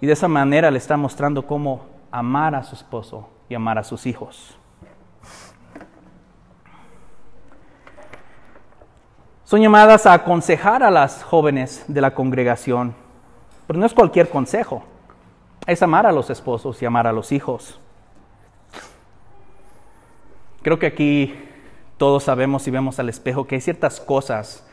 Y 0.00 0.06
de 0.06 0.14
esa 0.14 0.26
manera 0.26 0.70
le 0.70 0.78
está 0.78 0.96
mostrando 0.96 1.46
cómo 1.46 1.86
amar 2.10 2.56
a 2.56 2.64
su 2.64 2.74
esposo 2.74 3.28
y 3.48 3.54
amar 3.54 3.78
a 3.78 3.84
sus 3.84 4.04
hijos. 4.06 4.58
Son 9.44 9.60
llamadas 9.60 10.06
a 10.06 10.14
aconsejar 10.14 10.82
a 10.82 10.90
las 10.90 11.22
jóvenes 11.22 11.84
de 11.86 12.00
la 12.00 12.14
congregación, 12.14 12.94
pero 13.66 13.78
no 13.78 13.84
es 13.84 13.92
cualquier 13.92 14.30
consejo, 14.30 14.82
es 15.66 15.82
amar 15.82 16.06
a 16.06 16.12
los 16.12 16.30
esposos 16.30 16.80
y 16.80 16.86
amar 16.86 17.06
a 17.06 17.12
los 17.12 17.32
hijos. 17.32 17.78
Creo 20.62 20.78
que 20.78 20.86
aquí 20.86 21.34
todos 21.96 22.24
sabemos 22.24 22.66
y 22.66 22.70
vemos 22.70 22.98
al 22.98 23.08
espejo 23.08 23.46
que 23.46 23.56
hay 23.56 23.60
ciertas 23.60 24.00
cosas 24.00 24.66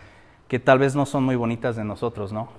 que 0.48 0.60
tal 0.60 0.80
vez 0.80 0.96
no 0.96 1.06
son 1.06 1.24
muy 1.24 1.36
bonitas 1.36 1.76
de 1.76 1.84
nosotros, 1.84 2.32
¿no? 2.32 2.50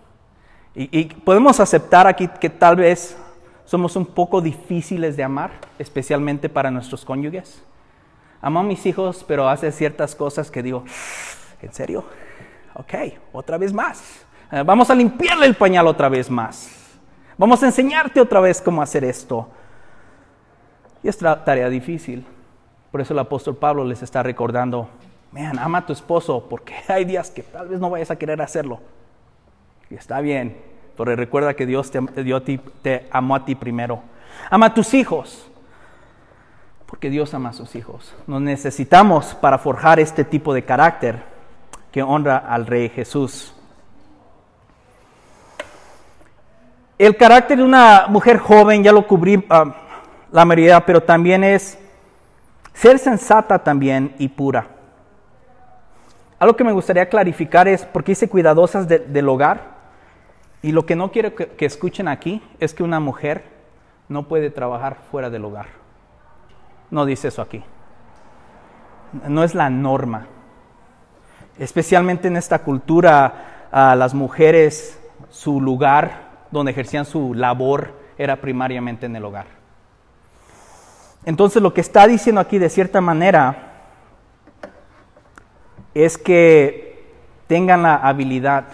Y, 0.74 1.06
podemos 1.06 1.58
aceptar 1.58 2.06
aquí 2.06 2.28
que 2.40 2.48
tal 2.48 2.76
vez 2.76 3.16
somos 3.64 3.96
un 3.96 4.06
poco 4.06 4.40
difíciles 4.40 5.16
de 5.16 5.24
amar, 5.24 5.50
especialmente 5.78 6.48
para 6.48 6.70
nuestros 6.70 7.04
cónyuges. 7.04 7.62
Amo 8.40 8.60
a 8.60 8.62
mis 8.62 8.86
hijos, 8.86 9.24
pero 9.26 9.48
hace 9.48 9.72
ciertas 9.72 10.14
cosas 10.14 10.50
que 10.50 10.62
digo, 10.62 10.84
¿en 11.60 11.72
serio? 11.72 12.04
Ok, 12.74 12.94
otra 13.32 13.58
vez 13.58 13.72
más. 13.72 14.24
Eh, 14.52 14.62
vamos 14.64 14.90
a 14.90 14.94
limpiarle 14.94 15.46
el 15.46 15.54
pañal 15.54 15.88
otra 15.88 16.08
vez 16.08 16.30
más. 16.30 16.70
Vamos 17.36 17.62
a 17.62 17.66
enseñarte 17.66 18.20
otra 18.20 18.38
vez 18.40 18.60
cómo 18.62 18.80
hacer 18.80 19.02
esto. 19.02 19.48
Y 21.02 21.08
es 21.08 21.18
tarea 21.18 21.68
difícil. 21.68 22.24
Por 22.90 23.00
eso 23.00 23.12
el 23.12 23.18
apóstol 23.20 23.56
Pablo 23.56 23.84
les 23.84 24.02
está 24.02 24.22
recordando, 24.22 24.88
man, 25.32 25.58
ama 25.58 25.78
a 25.78 25.86
tu 25.86 25.92
esposo, 25.92 26.46
porque 26.48 26.74
hay 26.88 27.04
días 27.04 27.30
que 27.30 27.42
tal 27.42 27.68
vez 27.68 27.80
no 27.80 27.90
vayas 27.90 28.10
a 28.10 28.16
querer 28.16 28.42
hacerlo. 28.42 28.80
Y 29.88 29.94
está 29.94 30.20
bien, 30.20 30.56
pero 30.96 31.14
recuerda 31.16 31.54
que 31.54 31.66
Dios 31.66 31.90
te, 31.90 32.00
te 32.82 33.08
amó 33.10 33.36
a 33.36 33.44
ti 33.44 33.54
primero. 33.54 34.00
Ama 34.50 34.66
a 34.66 34.74
tus 34.74 34.94
hijos, 34.94 35.50
porque 36.86 37.10
Dios 37.10 37.32
ama 37.34 37.50
a 37.50 37.52
sus 37.52 37.74
hijos. 37.76 38.14
Nos 38.26 38.40
necesitamos 38.40 39.34
para 39.34 39.58
forjar 39.58 40.00
este 40.00 40.24
tipo 40.24 40.52
de 40.54 40.64
carácter 40.64 41.22
que 41.92 42.02
honra 42.02 42.38
al 42.38 42.66
Rey 42.66 42.88
Jesús. 42.88 43.54
El 46.98 47.16
carácter 47.16 47.58
de 47.58 47.64
una 47.64 48.06
mujer 48.08 48.38
joven, 48.38 48.82
ya 48.84 48.92
lo 48.92 49.06
cubrí 49.06 49.44
ah, 49.48 49.74
la 50.30 50.44
mayoría, 50.44 50.84
pero 50.84 51.02
también 51.02 51.42
es 51.42 51.78
ser 52.74 52.98
sensata 52.98 53.58
también 53.58 54.14
y 54.18 54.28
pura. 54.28 54.68
Algo 56.40 56.56
que 56.56 56.64
me 56.64 56.72
gustaría 56.72 57.08
clarificar 57.08 57.68
es 57.68 57.84
por 57.84 58.02
qué 58.02 58.12
dice 58.12 58.28
cuidadosas 58.28 58.88
del 58.88 59.28
hogar. 59.28 59.78
Y 60.62 60.72
lo 60.72 60.86
que 60.86 60.96
no 60.96 61.12
quiero 61.12 61.34
que, 61.34 61.66
escuchen 61.66 62.08
aquí 62.08 62.42
es 62.58 62.72
que 62.72 62.82
una 62.82 62.98
mujer 62.98 63.44
no 64.08 64.26
puede 64.26 64.50
trabajar 64.50 64.96
fuera 65.10 65.28
del 65.28 65.44
hogar. 65.44 65.66
No 66.90 67.04
dice 67.04 67.28
eso 67.28 67.42
aquí. 67.42 67.62
No 69.28 69.44
es 69.44 69.54
la 69.54 69.68
norma. 69.68 70.28
Especialmente 71.58 72.28
en 72.28 72.36
esta 72.38 72.60
cultura, 72.60 73.66
a 73.70 73.94
las 73.94 74.14
mujeres, 74.14 74.98
su 75.28 75.60
lugar 75.60 76.30
donde 76.50 76.72
ejercían 76.72 77.04
su 77.04 77.34
labor 77.34 77.94
era 78.16 78.40
primariamente 78.40 79.04
en 79.04 79.16
el 79.16 79.24
hogar. 79.26 79.59
Entonces 81.24 81.62
lo 81.62 81.74
que 81.74 81.80
está 81.80 82.06
diciendo 82.06 82.40
aquí 82.40 82.58
de 82.58 82.70
cierta 82.70 83.00
manera 83.00 83.70
es 85.94 86.16
que 86.16 87.12
tengan 87.46 87.82
la 87.82 87.96
habilidad 87.96 88.64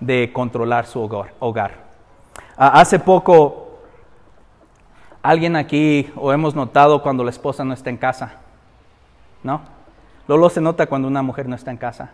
de 0.00 0.32
controlar 0.32 0.86
su 0.86 1.00
hogar. 1.00 1.74
Ah, 2.56 2.80
hace 2.80 2.98
poco, 2.98 3.78
alguien 5.22 5.54
aquí, 5.56 6.10
o 6.16 6.32
hemos 6.32 6.54
notado 6.54 7.02
cuando 7.02 7.22
la 7.22 7.30
esposa 7.30 7.64
no 7.64 7.72
está 7.72 7.90
en 7.90 7.96
casa, 7.96 8.34
¿no? 9.42 9.62
Luego 10.26 10.50
se 10.50 10.60
nota 10.60 10.86
cuando 10.86 11.08
una 11.08 11.22
mujer 11.22 11.48
no 11.48 11.54
está 11.54 11.70
en 11.70 11.76
casa. 11.76 12.10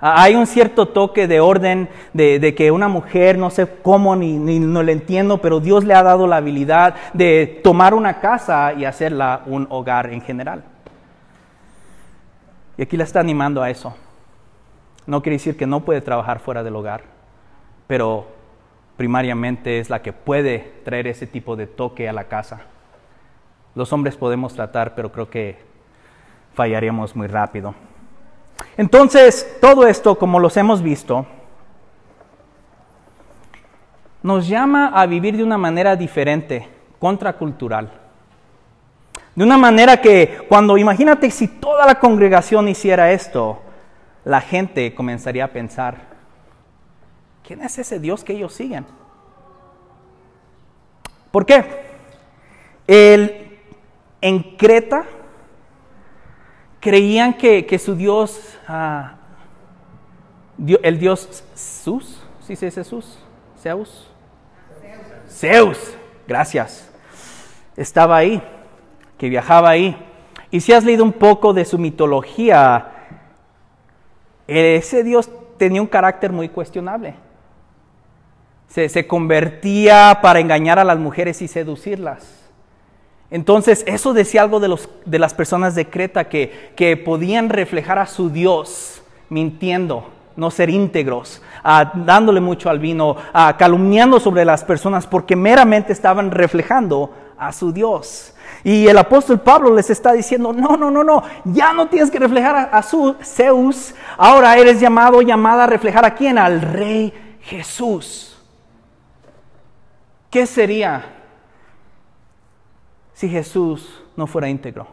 Ah, 0.00 0.22
hay 0.22 0.34
un 0.34 0.46
cierto 0.46 0.88
toque 0.88 1.26
de 1.26 1.40
orden 1.40 1.88
de, 2.12 2.54
que 2.54 2.70
una 2.70 2.88
mujer, 2.88 3.38
no 3.38 3.50
sé 3.50 3.66
cómo 3.82 4.14
ni, 4.14 4.36
ni, 4.36 4.60
no 4.60 4.82
le 4.82 4.92
entiendo, 4.92 5.38
pero 5.38 5.60
Dios 5.60 5.84
le 5.84 5.94
ha 5.94 6.02
dado 6.02 6.26
la 6.26 6.36
habilidad 6.36 6.94
de 7.14 7.60
tomar 7.64 7.94
una 7.94 8.20
casa 8.20 8.74
y 8.74 8.84
hacerla 8.84 9.42
un 9.46 9.66
hogar 9.70 10.12
en 10.12 10.20
general. 10.20 10.64
Y 12.76 12.82
aquí 12.82 12.96
la 12.96 13.04
está 13.04 13.20
animando 13.20 13.62
a 13.62 13.70
eso. 13.70 13.96
No 15.06 15.22
quiere 15.22 15.36
decir 15.36 15.56
que 15.56 15.66
no 15.66 15.80
puede 15.80 16.00
trabajar 16.02 16.40
fuera 16.40 16.62
del 16.62 16.76
hogar, 16.76 17.02
pero 17.86 18.26
primariamente 18.96 19.78
es 19.78 19.88
la 19.88 20.02
que 20.02 20.12
puede 20.12 20.74
traer 20.84 21.06
ese 21.06 21.26
tipo 21.26 21.56
de 21.56 21.66
toque 21.66 22.08
a 22.08 22.12
la 22.12 22.24
casa. 22.24 22.62
Los 23.74 23.92
hombres 23.92 24.16
podemos 24.16 24.54
tratar, 24.54 24.94
pero 24.94 25.12
creo 25.12 25.30
que 25.30 25.58
fallaríamos 26.54 27.14
muy 27.14 27.28
rápido. 27.28 27.74
Entonces, 28.76 29.56
todo 29.60 29.86
esto, 29.86 30.18
como 30.18 30.38
los 30.38 30.56
hemos 30.56 30.82
visto, 30.82 31.26
nos 34.22 34.48
llama 34.48 34.88
a 34.88 35.06
vivir 35.06 35.36
de 35.36 35.44
una 35.44 35.58
manera 35.58 35.96
diferente, 35.96 36.68
contracultural. 36.98 37.90
De 39.34 39.44
una 39.44 39.58
manera 39.58 40.00
que 40.00 40.46
cuando 40.48 40.78
imagínate 40.78 41.30
si 41.30 41.46
toda 41.46 41.86
la 41.86 42.00
congregación 42.00 42.68
hiciera 42.68 43.12
esto, 43.12 43.60
la 44.24 44.40
gente 44.40 44.94
comenzaría 44.94 45.44
a 45.44 45.48
pensar, 45.48 45.96
¿quién 47.46 47.62
es 47.62 47.78
ese 47.78 48.00
Dios 48.00 48.24
que 48.24 48.32
ellos 48.32 48.52
siguen? 48.52 48.84
¿Por 51.30 51.46
qué? 51.46 51.64
El, 52.86 53.58
en 54.20 54.56
Creta 54.56 55.04
creían 56.86 57.34
que, 57.34 57.80
su 57.80 57.96
Dios, 57.96 58.56
ah, 58.68 59.14
el 60.84 61.00
Dios 61.00 61.42
Zeus, 61.56 62.22
¿sí 62.46 62.54
se 62.54 62.66
dice 62.66 62.84
Zeus? 62.84 63.18
Zeus. 63.60 64.08
Zeus, 65.28 65.96
gracias. 66.28 66.88
Estaba 67.76 68.16
ahí, 68.16 68.40
que 69.18 69.28
viajaba 69.28 69.68
ahí. 69.68 69.96
Y 70.52 70.60
si 70.60 70.72
has 70.72 70.84
leído 70.84 71.02
un 71.02 71.12
poco 71.12 71.52
de 71.52 71.64
su 71.64 71.76
mitología, 71.76 72.92
ese 74.46 75.02
Dios 75.02 75.28
tenía 75.58 75.82
un 75.82 75.88
carácter 75.88 76.30
muy 76.30 76.48
cuestionable. 76.48 77.16
Se, 78.68 79.08
convertía 79.08 80.20
para 80.22 80.38
engañar 80.38 80.78
a 80.78 80.84
las 80.84 81.00
mujeres 81.00 81.42
y 81.42 81.48
seducirlas. 81.48 82.45
Entonces, 83.30 83.82
eso 83.86 84.12
decía 84.12 84.42
algo 84.42 84.60
de, 84.60 84.68
los, 84.68 84.88
de 85.04 85.18
las 85.18 85.34
personas 85.34 85.74
de 85.74 85.88
Creta 85.88 86.28
que, 86.28 86.72
que, 86.76 86.96
podían 86.96 87.48
reflejar 87.48 87.98
a 87.98 88.06
su 88.06 88.30
Dios 88.30 89.02
mintiendo, 89.28 90.08
no 90.36 90.50
ser 90.50 90.70
íntegros, 90.70 91.42
dándole 91.94 92.40
mucho 92.40 92.70
al 92.70 92.78
vino, 92.78 93.16
calumniando 93.58 94.20
sobre 94.20 94.44
las 94.44 94.62
personas 94.62 95.06
porque 95.06 95.34
meramente 95.34 95.92
estaban 95.92 96.30
reflejando 96.30 97.10
a 97.36 97.52
su 97.52 97.72
Dios. 97.72 98.32
Y 98.62 98.86
el 98.86 98.98
apóstol 98.98 99.40
Pablo 99.40 99.74
les 99.74 99.90
está 99.90 100.12
diciendo, 100.12 100.52
no, 100.52 100.76
no, 100.76 100.90
no, 100.90 101.02
no, 101.02 101.22
ya 101.44 101.72
no 101.72 101.88
tienes 101.88 102.10
que 102.10 102.18
reflejar 102.18 102.68
a, 102.72 102.82
su 102.82 103.14
Zeus, 103.22 103.94
ahora 104.16 104.56
eres 104.56 104.80
llamado, 104.80 105.22
llamada 105.22 105.64
a 105.64 105.66
reflejar 105.66 106.04
a 106.04 106.14
quién, 106.14 106.38
al 106.38 106.60
Rey 106.60 107.12
Jesús. 107.42 108.36
¿Qué 110.30 110.46
sería 110.46 111.04
si 113.16 113.30
Jesús 113.30 114.04
no 114.14 114.26
fuera 114.26 114.46
íntegro? 114.46 114.88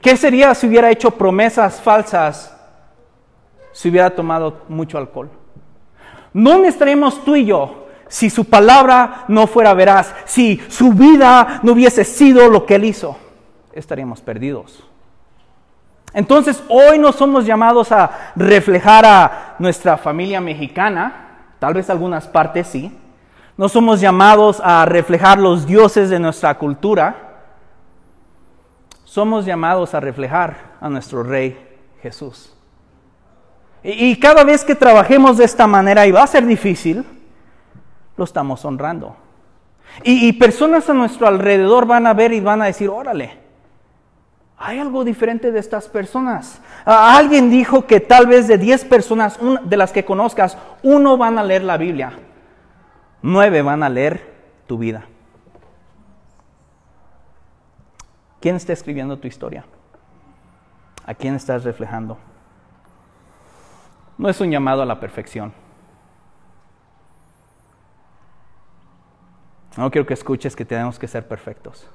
¿Qué 0.00 0.16
sería 0.16 0.54
si 0.54 0.66
hubiera 0.66 0.90
hecho 0.90 1.10
promesas 1.10 1.82
falsas, 1.82 2.56
si 3.72 3.90
hubiera 3.90 4.08
tomado 4.08 4.62
mucho 4.68 4.96
alcohol? 4.96 5.28
¿No 6.32 6.64
estaríamos 6.64 7.22
tú 7.22 7.36
y 7.36 7.44
yo 7.44 7.88
si 8.08 8.30
su 8.30 8.46
palabra 8.46 9.24
no 9.28 9.46
fuera 9.46 9.74
veraz, 9.74 10.14
si 10.24 10.62
su 10.68 10.92
vida 10.92 11.60
no 11.62 11.72
hubiese 11.72 12.04
sido 12.04 12.48
lo 12.48 12.64
que 12.64 12.76
él 12.76 12.84
hizo, 12.84 13.16
estaríamos 13.72 14.20
perdidos. 14.20 14.84
Entonces 16.14 16.62
hoy 16.68 16.98
no 16.98 17.12
somos 17.12 17.44
llamados 17.44 17.92
a 17.92 18.32
reflejar 18.36 19.04
a 19.04 19.56
nuestra 19.58 19.96
familia 19.96 20.40
mexicana, 20.40 21.54
tal 21.58 21.74
vez 21.74 21.88
algunas 21.90 22.26
partes 22.26 22.66
sí. 22.66 22.98
No 23.62 23.68
somos 23.68 24.00
llamados 24.00 24.60
a 24.60 24.84
reflejar 24.86 25.38
los 25.38 25.68
dioses 25.68 26.10
de 26.10 26.18
nuestra 26.18 26.58
cultura. 26.58 27.44
Somos 29.04 29.46
llamados 29.46 29.94
a 29.94 30.00
reflejar 30.00 30.72
a 30.80 30.88
nuestro 30.88 31.22
Rey 31.22 31.56
Jesús. 32.02 32.52
Y, 33.84 34.18
cada 34.18 34.42
vez 34.42 34.64
que 34.64 34.74
trabajemos 34.74 35.36
de 35.36 35.44
esta 35.44 35.68
manera, 35.68 36.04
y 36.08 36.10
va 36.10 36.24
a 36.24 36.26
ser 36.26 36.44
difícil, 36.44 37.04
lo 38.16 38.24
estamos 38.24 38.64
honrando. 38.64 39.14
Y, 40.02 40.32
personas 40.32 40.90
a 40.90 40.92
nuestro 40.92 41.28
alrededor 41.28 41.86
van 41.86 42.08
a 42.08 42.14
ver 42.14 42.32
y 42.32 42.40
van 42.40 42.62
a 42.62 42.64
decir, 42.64 42.88
órale, 42.88 43.38
hay 44.58 44.80
algo 44.80 45.04
diferente 45.04 45.52
de 45.52 45.60
estas 45.60 45.86
personas. 45.88 46.60
alguien 46.84 47.48
dijo 47.48 47.86
que 47.86 48.00
tal 48.00 48.26
vez 48.26 48.48
de 48.48 48.58
10 48.58 48.86
personas 48.86 49.38
de 49.62 49.76
las 49.76 49.92
que 49.92 50.04
conozcas, 50.04 50.58
uno 50.82 51.16
van 51.16 51.38
a 51.38 51.44
leer 51.44 51.62
la 51.62 51.76
Biblia, 51.76 52.12
nueve 53.22 53.62
van 53.62 53.82
a 53.82 53.88
leer 53.88 54.32
tu 54.66 54.78
vida. 54.78 55.06
¿Quién 58.40 58.56
está 58.56 58.72
escribiendo 58.72 59.18
tu 59.18 59.28
historia? 59.28 59.64
¿A 61.06 61.14
quién 61.14 61.34
estás 61.34 61.64
reflejando? 61.64 62.18
No 64.18 64.28
es 64.28 64.40
un 64.40 64.50
llamado 64.50 64.82
a 64.82 64.86
la 64.86 64.98
perfección. 65.00 65.52
No 69.76 69.90
quiero 69.90 70.06
que 70.06 70.14
escuches 70.14 70.54
que 70.54 70.64
tenemos 70.64 70.98
que 70.98 71.08
ser 71.08 71.26
perfectos, 71.26 71.86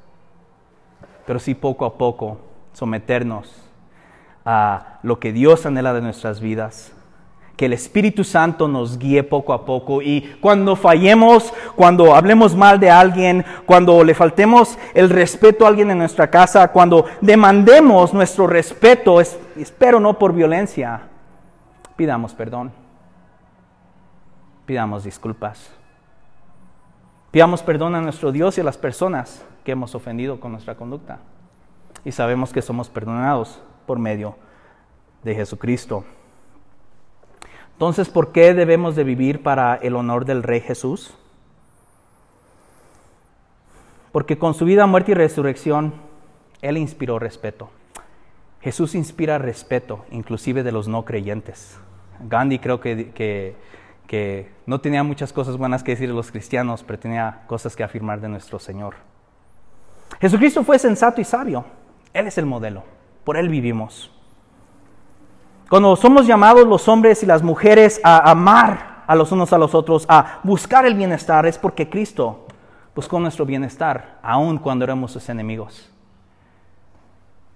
pero 1.26 1.38
sí 1.38 1.54
poco 1.54 1.86
a 1.86 1.98
poco 1.98 2.40
someternos 2.74 3.54
a 4.46 5.00
lo 5.04 5.20
que 5.20 5.32
Dios 5.32 5.66
anhela 5.66 5.94
de 5.94 6.02
nuestras 6.02 6.40
vidas, 6.40 6.94
que 7.58 7.66
el 7.66 7.74
Espíritu 7.74 8.24
Santo 8.24 8.68
nos 8.68 9.00
guíe 9.00 9.24
poco 9.24 9.52
a 9.52 9.66
poco 9.66 10.02
y 10.04 10.38
cuando 10.40 10.76
fallemos, 10.76 11.52
cuando 11.76 12.16
hablemos 12.16 12.56
mal 12.56 12.80
de 12.80 12.92
alguien, 12.92 13.44
cuando 13.66 14.04
le 14.04 14.14
faltemos 14.14 14.78
el 14.94 15.10
respeto 15.10 15.66
a 15.66 15.70
alguien 15.70 15.90
en 15.90 15.98
nuestra 15.98 16.30
casa, 16.30 16.68
cuando 16.70 17.06
demandemos 17.20 18.14
nuestro 18.14 18.46
respeto, 18.46 19.20
espero 19.20 20.00
no 20.00 20.20
por 20.20 20.34
violencia, 20.34 21.02
pidamos 21.96 22.36
perdón, 22.36 22.72
pidamos 24.68 25.04
disculpas, 25.04 25.72
pidamos 27.32 27.64
perdón 27.64 27.96
a 27.96 28.02
nuestro 28.02 28.32
Dios 28.32 28.58
y 28.60 28.62
a 28.62 28.64
las 28.64 28.78
personas 28.78 29.44
que 29.64 29.72
hemos 29.72 29.96
ofendido 29.96 30.40
con 30.40 30.52
nuestra 30.52 30.76
conducta 30.76 31.20
y 32.06 32.12
sabemos 32.12 32.54
que 32.54 32.62
somos 32.62 32.88
perdonados 32.88 33.60
por 33.88 33.98
medio 33.98 34.36
de 35.24 35.36
Jesucristo. 35.36 36.06
Entonces, 37.78 38.10
¿por 38.10 38.32
qué 38.32 38.56
debemos 38.56 38.96
de 38.96 39.04
vivir 39.04 39.44
para 39.44 39.76
el 39.76 39.96
honor 39.96 40.26
del 40.26 40.42
Rey 40.42 40.62
Jesús? 40.62 41.14
Porque 44.12 44.40
con 44.40 44.56
su 44.56 44.66
vida, 44.66 44.88
muerte 44.88 45.12
y 45.12 45.14
resurrección, 45.14 45.94
Él 46.64 46.78
inspiró 46.78 47.20
respeto. 47.20 47.70
Jesús 48.62 48.96
inspira 48.96 49.38
respeto, 49.38 50.06
inclusive 50.10 50.64
de 50.64 50.72
los 50.72 50.88
no 50.88 51.06
creyentes. 51.06 51.78
Gandhi 52.20 52.58
creo 52.58 52.80
que, 52.80 53.12
que, 53.12 53.56
que 54.08 54.50
no 54.66 54.82
tenía 54.82 55.04
muchas 55.04 55.32
cosas 55.32 55.56
buenas 55.56 55.84
que 55.84 55.92
decir 55.92 56.10
de 56.10 56.16
los 56.16 56.32
cristianos, 56.32 56.84
pero 56.84 56.98
tenía 56.98 57.44
cosas 57.46 57.76
que 57.76 57.84
afirmar 57.84 58.22
de 58.22 58.30
nuestro 58.30 58.58
Señor. 58.58 58.96
Jesucristo 60.20 60.64
fue 60.64 60.80
sensato 60.80 61.22
y 61.22 61.26
sabio. 61.26 61.64
Él 62.12 62.26
es 62.26 62.40
el 62.40 62.48
modelo. 62.48 62.86
Por 63.24 63.38
Él 63.38 63.50
vivimos. 63.50 64.17
Cuando 65.70 65.96
somos 65.98 66.26
llamados 66.26 66.66
los 66.66 66.88
hombres 66.88 67.24
y 67.24 67.26
las 67.26 67.44
mujeres 67.44 68.00
a 68.04 68.30
amar 68.30 69.04
a 69.06 69.16
los 69.16 69.32
unos 69.32 69.52
a 69.52 69.58
los 69.58 69.76
otros, 69.76 70.06
a 70.08 70.40
buscar 70.44 70.86
el 70.86 70.94
bienestar, 70.94 71.46
es 71.46 71.58
porque 71.58 71.90
Cristo 71.90 72.46
buscó 72.96 73.20
nuestro 73.20 73.46
bienestar, 73.46 74.18
aun 74.22 74.58
cuando 74.58 74.86
éramos 74.86 75.12
sus 75.12 75.28
enemigos. 75.30 75.90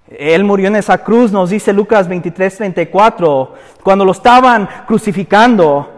Él 0.07 0.43
murió 0.43 0.68
en 0.68 0.76
esa 0.76 0.97
cruz, 0.97 1.32
nos 1.32 1.49
dice 1.49 1.72
Lucas 1.72 2.07
23, 2.07 2.57
34, 2.57 3.53
cuando 3.82 4.03
lo 4.03 4.12
estaban 4.12 4.68
crucificando, 4.86 5.89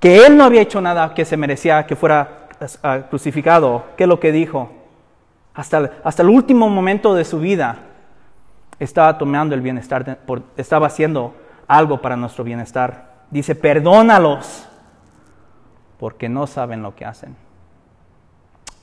que 0.00 0.26
Él 0.26 0.36
no 0.36 0.44
había 0.44 0.62
hecho 0.62 0.80
nada 0.80 1.14
que 1.14 1.24
se 1.24 1.36
merecía 1.36 1.86
que 1.86 1.94
fuera 1.94 2.48
ah, 2.82 3.02
crucificado. 3.08 3.84
¿Qué 3.96 4.02
es 4.02 4.08
lo 4.08 4.18
que 4.18 4.32
dijo? 4.32 4.68
Hasta, 5.54 5.92
hasta 6.02 6.22
el 6.22 6.28
último 6.28 6.68
momento 6.68 7.14
de 7.14 7.24
su 7.24 7.38
vida 7.38 7.76
estaba 8.80 9.16
tomando 9.16 9.54
el 9.54 9.60
bienestar, 9.60 10.18
estaba 10.56 10.88
haciendo 10.88 11.34
algo 11.76 12.00
para 12.00 12.16
nuestro 12.16 12.44
bienestar. 12.44 13.12
Dice, 13.30 13.54
perdónalos, 13.54 14.68
porque 15.98 16.28
no 16.28 16.46
saben 16.46 16.82
lo 16.82 16.94
que 16.94 17.04
hacen. 17.04 17.34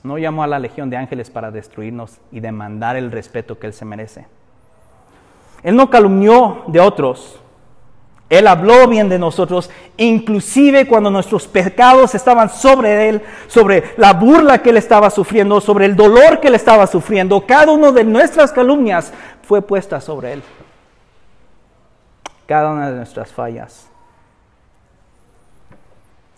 No 0.02 0.18
llamó 0.18 0.42
a 0.42 0.46
la 0.46 0.58
legión 0.58 0.90
de 0.90 0.96
ángeles 0.96 1.30
para 1.30 1.50
destruirnos 1.50 2.18
y 2.32 2.40
demandar 2.40 2.96
el 2.96 3.12
respeto 3.12 3.58
que 3.58 3.66
Él 3.66 3.74
se 3.74 3.84
merece. 3.84 4.26
Él 5.62 5.76
no 5.76 5.90
calumnió 5.90 6.64
de 6.68 6.80
otros. 6.80 7.38
Él 8.28 8.46
habló 8.46 8.88
bien 8.88 9.08
de 9.08 9.18
nosotros, 9.18 9.70
inclusive 9.96 10.86
cuando 10.86 11.10
nuestros 11.10 11.46
pecados 11.46 12.14
estaban 12.14 12.48
sobre 12.48 13.08
Él, 13.08 13.22
sobre 13.48 13.92
la 13.96 14.14
burla 14.14 14.62
que 14.62 14.70
Él 14.70 14.76
estaba 14.76 15.10
sufriendo, 15.10 15.60
sobre 15.60 15.84
el 15.84 15.96
dolor 15.96 16.40
que 16.40 16.48
Él 16.48 16.54
estaba 16.54 16.86
sufriendo. 16.86 17.44
Cada 17.44 17.72
una 17.72 17.92
de 17.92 18.04
nuestras 18.04 18.52
calumnias 18.52 19.12
fue 19.42 19.60
puesta 19.62 20.00
sobre 20.00 20.32
Él 20.34 20.42
cada 22.50 22.72
una 22.72 22.90
de 22.90 22.96
nuestras 22.96 23.32
fallas. 23.32 23.88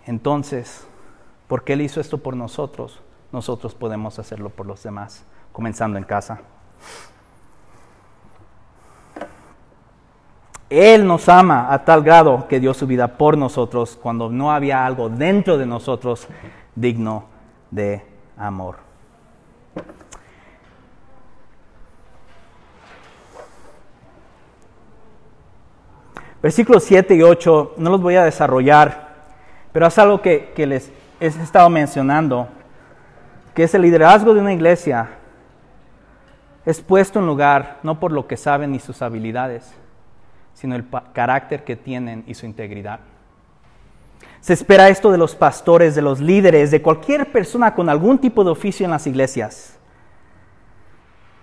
Entonces, 0.06 0.86
porque 1.48 1.72
Él 1.72 1.80
hizo 1.80 2.02
esto 2.02 2.18
por 2.18 2.36
nosotros, 2.36 3.00
nosotros 3.32 3.74
podemos 3.74 4.18
hacerlo 4.18 4.50
por 4.50 4.66
los 4.66 4.82
demás, 4.82 5.24
comenzando 5.52 5.96
en 5.96 6.04
casa. 6.04 6.42
Él 10.68 11.06
nos 11.06 11.30
ama 11.30 11.72
a 11.72 11.82
tal 11.82 12.02
grado 12.02 12.46
que 12.46 12.60
dio 12.60 12.74
su 12.74 12.86
vida 12.86 13.16
por 13.16 13.38
nosotros 13.38 13.98
cuando 14.02 14.28
no 14.28 14.52
había 14.52 14.84
algo 14.84 15.08
dentro 15.08 15.56
de 15.56 15.64
nosotros 15.64 16.28
digno 16.74 17.24
de 17.70 18.04
amor. 18.36 18.91
Versículos 26.42 26.82
7 26.82 27.14
y 27.14 27.22
8 27.22 27.74
no 27.76 27.90
los 27.90 28.02
voy 28.02 28.16
a 28.16 28.24
desarrollar, 28.24 29.12
pero 29.72 29.86
es 29.86 29.98
algo 29.98 30.20
que, 30.20 30.52
les 30.56 30.90
he 31.20 31.26
estado 31.26 31.70
mencionando, 31.70 32.48
que 33.54 33.62
es 33.62 33.74
el 33.74 33.82
liderazgo 33.82 34.34
de 34.34 34.40
una 34.40 34.52
iglesia 34.52 35.08
es 36.64 36.80
puesto 36.80 37.18
en 37.18 37.26
lugar 37.26 37.80
no 37.82 37.98
por 37.98 38.12
lo 38.12 38.26
que 38.26 38.36
saben 38.36 38.72
ni 38.72 38.78
sus 38.78 39.02
habilidades, 39.02 39.72
sino 40.54 40.76
el 40.76 40.84
carácter 41.12 41.64
que 41.64 41.76
tienen 41.76 42.22
y 42.26 42.34
su 42.34 42.46
integridad. 42.46 43.00
Se 44.40 44.52
espera 44.52 44.88
esto 44.88 45.10
de 45.10 45.18
los 45.18 45.34
pastores, 45.34 45.94
de 45.94 46.02
los 46.02 46.20
líderes, 46.20 46.70
de 46.70 46.82
cualquier 46.82 47.30
persona 47.30 47.74
con 47.74 47.88
algún 47.88 48.18
tipo 48.18 48.44
de 48.44 48.50
oficio 48.50 48.84
en 48.84 48.90
las 48.92 49.06
iglesias. 49.06 49.76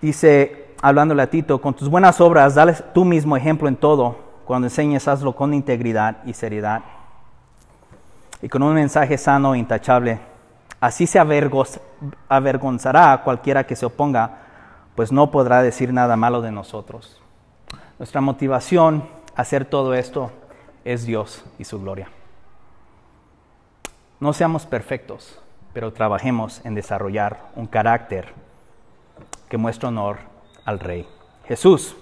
Dice, 0.01 0.67
hablándole 0.81 1.21
a 1.21 1.29
Tito, 1.29 1.59
con 1.59 1.73
tus 1.73 1.89
buenas 1.89 2.21
obras, 2.21 2.55
dale 2.55 2.73
tú 2.93 3.03
mismo 3.03 3.35
ejemplo 3.35 3.67
en 3.67 3.75
todo 3.75 4.28
cuando 4.49 4.65
enseñes, 4.65 5.07
hazlo 5.07 5.35
con 5.35 5.53
integridad 5.53 6.23
y 6.25 6.33
seriedad. 6.33 6.81
Y 8.41 8.49
con 8.49 8.63
un 8.63 8.73
mensaje 8.73 9.15
sano 9.19 9.53
e 9.53 9.59
intachable. 9.59 10.19
Así 10.79 11.05
se 11.05 11.19
avergonzará 11.19 13.13
a 13.13 13.21
cualquiera 13.21 13.67
que 13.67 13.75
se 13.75 13.85
oponga, 13.85 14.39
pues 14.95 15.11
no 15.11 15.29
podrá 15.29 15.61
decir 15.61 15.93
nada 15.93 16.15
malo 16.15 16.41
de 16.41 16.51
nosotros. 16.51 17.21
Nuestra 17.99 18.21
motivación 18.21 19.07
a 19.35 19.41
hacer 19.43 19.65
todo 19.65 19.93
esto 19.93 20.31
es 20.83 21.05
Dios 21.05 21.45
y 21.59 21.65
su 21.65 21.79
gloria. 21.79 22.09
No 24.19 24.33
seamos 24.33 24.65
perfectos, 24.65 25.39
pero 25.73 25.93
trabajemos 25.93 26.65
en 26.65 26.73
desarrollar 26.73 27.51
un 27.55 27.67
carácter 27.67 28.33
que 29.47 29.57
muestre 29.57 29.89
honor 29.89 30.17
al 30.65 30.79
Rey. 30.79 31.07
Jesús 31.47 31.95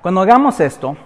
cuando 0.00 0.20
hagamos 0.20 0.60
esto, 0.60 0.96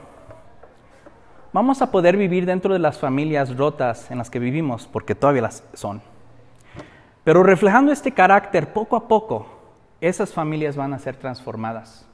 vamos 1.53 1.83
a 1.83 1.91
poder 1.91 2.17
vivir 2.17 2.47
dentro 2.47 2.73
de 2.73 2.79
las 2.79 2.99
familias 2.99 3.57
rotas 3.57 4.11
en 4.11 4.19
las 4.19 4.31
que 4.31 4.39
vivimos, 4.39 4.87
porque 4.87 5.15
todavía 5.15 5.43
las 5.43 5.65
son. 5.75 6.03
Pero 7.25 7.43
reflejando 7.43 7.91
este 7.91 8.13
carácter 8.13 8.73
poco 8.73 8.97
a 8.97 9.09
poco, 9.09 9.47
esas 10.01 10.33
familias 10.33 10.77
van 10.77 10.95
a 10.95 10.99
ser 10.99 11.17
transformadas. 11.17 12.07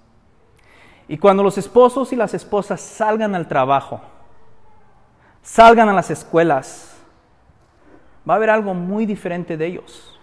Y 1.09 1.19
cuando 1.19 1.43
los 1.43 1.59
esposos 1.59 2.13
y 2.13 2.17
las 2.17 2.33
esposas 2.33 2.81
salgan 2.81 3.35
al 3.35 3.49
trabajo, 3.49 4.01
salgan 5.43 5.89
a 5.89 5.93
las 5.93 6.11
escuelas, 6.11 6.97
va 8.29 8.35
a 8.35 8.37
haber 8.37 8.51
algo 8.51 8.73
muy 8.73 9.05
diferente 9.05 9.57
de 9.57 9.67
ellos. 9.67 10.19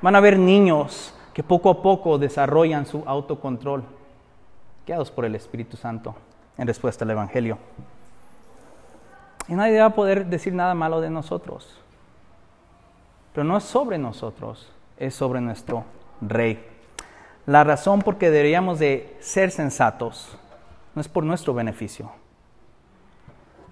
Van 0.00 0.14
a 0.14 0.18
haber 0.18 0.38
niños 0.38 1.14
que 1.34 1.42
poco 1.42 1.70
a 1.70 1.82
poco 1.82 2.18
desarrollan 2.18 2.86
su 2.86 3.02
autocontrol 3.06 3.97
por 5.14 5.26
el 5.26 5.34
Espíritu 5.34 5.76
Santo 5.76 6.14
en 6.56 6.66
respuesta 6.66 7.04
al 7.04 7.10
Evangelio. 7.10 7.58
Y 9.46 9.52
nadie 9.54 9.78
va 9.80 9.86
a 9.86 9.94
poder 9.94 10.26
decir 10.26 10.54
nada 10.54 10.74
malo 10.74 11.00
de 11.00 11.10
nosotros. 11.10 11.78
Pero 13.34 13.44
no 13.44 13.58
es 13.58 13.64
sobre 13.64 13.98
nosotros, 13.98 14.72
es 14.96 15.14
sobre 15.14 15.40
nuestro 15.42 15.84
Rey. 16.22 16.64
La 17.44 17.64
razón 17.64 18.00
por 18.00 18.16
que 18.16 18.30
deberíamos 18.30 18.78
de 18.78 19.14
ser 19.20 19.50
sensatos 19.50 20.36
no 20.94 21.00
es 21.00 21.08
por 21.08 21.22
nuestro 21.22 21.54
beneficio, 21.54 22.10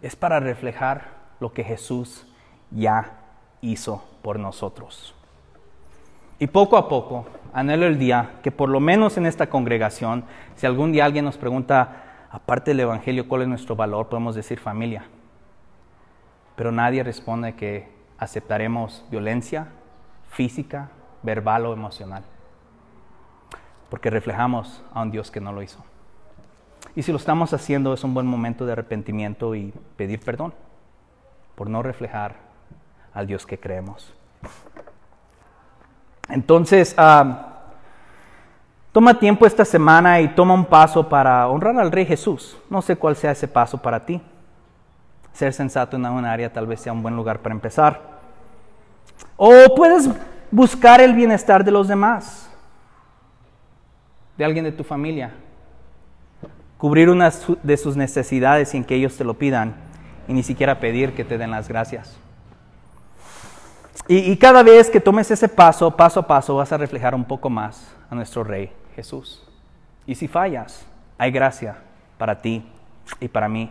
es 0.02 0.16
para 0.16 0.38
reflejar 0.38 1.16
lo 1.40 1.52
que 1.52 1.64
Jesús 1.64 2.26
ya 2.70 3.20
hizo 3.62 4.04
por 4.22 4.38
nosotros. 4.38 5.15
Y 6.38 6.48
poco 6.48 6.76
a 6.76 6.88
poco, 6.88 7.26
anhelo 7.52 7.86
el 7.86 7.98
día 7.98 8.32
que 8.42 8.52
por 8.52 8.68
lo 8.68 8.80
menos 8.80 9.16
en 9.16 9.24
esta 9.24 9.48
congregación, 9.48 10.24
si 10.54 10.66
algún 10.66 10.92
día 10.92 11.06
alguien 11.06 11.24
nos 11.24 11.38
pregunta, 11.38 12.28
aparte 12.30 12.72
del 12.72 12.80
Evangelio, 12.80 13.26
cuál 13.28 13.42
es 13.42 13.48
nuestro 13.48 13.76
valor, 13.76 14.08
podemos 14.08 14.34
decir 14.34 14.58
familia. 14.58 15.04
Pero 16.54 16.72
nadie 16.72 17.02
responde 17.02 17.54
que 17.54 17.88
aceptaremos 18.18 19.04
violencia 19.10 19.68
física, 20.30 20.90
verbal 21.22 21.66
o 21.66 21.72
emocional. 21.72 22.22
Porque 23.88 24.10
reflejamos 24.10 24.82
a 24.92 25.02
un 25.02 25.10
Dios 25.10 25.30
que 25.30 25.40
no 25.40 25.52
lo 25.52 25.62
hizo. 25.62 25.82
Y 26.94 27.02
si 27.02 27.12
lo 27.12 27.18
estamos 27.18 27.52
haciendo 27.52 27.94
es 27.94 28.04
un 28.04 28.14
buen 28.14 28.26
momento 28.26 28.66
de 28.66 28.72
arrepentimiento 28.72 29.54
y 29.54 29.72
pedir 29.96 30.20
perdón 30.20 30.54
por 31.54 31.70
no 31.70 31.82
reflejar 31.82 32.36
al 33.14 33.26
Dios 33.26 33.46
que 33.46 33.58
creemos. 33.58 34.12
Entonces, 36.28 36.94
ah, 36.96 37.46
toma 38.92 39.18
tiempo 39.18 39.46
esta 39.46 39.64
semana 39.64 40.20
y 40.20 40.28
toma 40.28 40.54
un 40.54 40.64
paso 40.64 41.08
para 41.08 41.48
honrar 41.48 41.78
al 41.78 41.92
Rey 41.92 42.06
Jesús. 42.06 42.56
No 42.70 42.82
sé 42.82 42.96
cuál 42.96 43.16
sea 43.16 43.32
ese 43.32 43.48
paso 43.48 43.80
para 43.80 44.04
ti, 44.04 44.20
ser 45.32 45.52
sensato 45.52 45.96
en 45.96 46.06
una 46.06 46.32
área 46.32 46.52
tal 46.52 46.66
vez 46.66 46.80
sea 46.80 46.92
un 46.92 47.02
buen 47.02 47.14
lugar 47.14 47.40
para 47.40 47.54
empezar. 47.54 48.16
O 49.36 49.52
puedes 49.74 50.08
buscar 50.50 51.00
el 51.00 51.14
bienestar 51.14 51.64
de 51.64 51.70
los 51.70 51.88
demás, 51.88 52.50
de 54.36 54.44
alguien 54.44 54.64
de 54.64 54.72
tu 54.72 54.84
familia, 54.84 55.32
cubrir 56.78 57.08
una 57.08 57.30
de 57.62 57.76
sus 57.76 57.96
necesidades 57.96 58.70
sin 58.70 58.84
que 58.84 58.94
ellos 58.94 59.16
te 59.16 59.24
lo 59.24 59.34
pidan 59.34 59.74
y 60.28 60.32
ni 60.32 60.42
siquiera 60.42 60.80
pedir 60.80 61.14
que 61.14 61.24
te 61.24 61.38
den 61.38 61.50
las 61.50 61.68
gracias. 61.68 62.18
Y, 64.08 64.36
cada 64.36 64.62
vez 64.62 64.90
que 64.90 65.00
tomes 65.00 65.30
ese 65.30 65.48
paso, 65.48 65.90
paso 65.90 66.20
a 66.20 66.26
paso, 66.26 66.56
vas 66.56 66.72
a 66.72 66.76
reflejar 66.76 67.14
un 67.14 67.24
poco 67.24 67.50
más 67.50 67.92
a 68.10 68.14
nuestro 68.14 68.44
Rey 68.44 68.72
Jesús. 68.94 69.42
Y 70.06 70.14
si 70.14 70.28
fallas, 70.28 70.86
hay 71.18 71.30
gracia 71.30 71.76
para 72.18 72.40
ti 72.40 72.64
y 73.20 73.28
para 73.28 73.48
mí. 73.48 73.70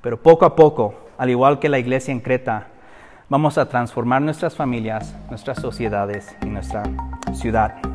Pero 0.00 0.22
poco 0.22 0.46
a 0.46 0.56
poco, 0.56 0.94
al 1.18 1.30
igual 1.30 1.58
que 1.58 1.68
la 1.68 1.78
iglesia 1.78 2.12
en 2.12 2.20
Creta, 2.20 2.68
vamos 3.28 3.58
a 3.58 3.68
transformar 3.68 4.22
nuestras 4.22 4.54
familias, 4.54 5.14
nuestras 5.28 5.60
sociedades 5.60 6.34
y 6.42 6.46
nuestra 6.46 6.82
ciudad. 7.34 7.93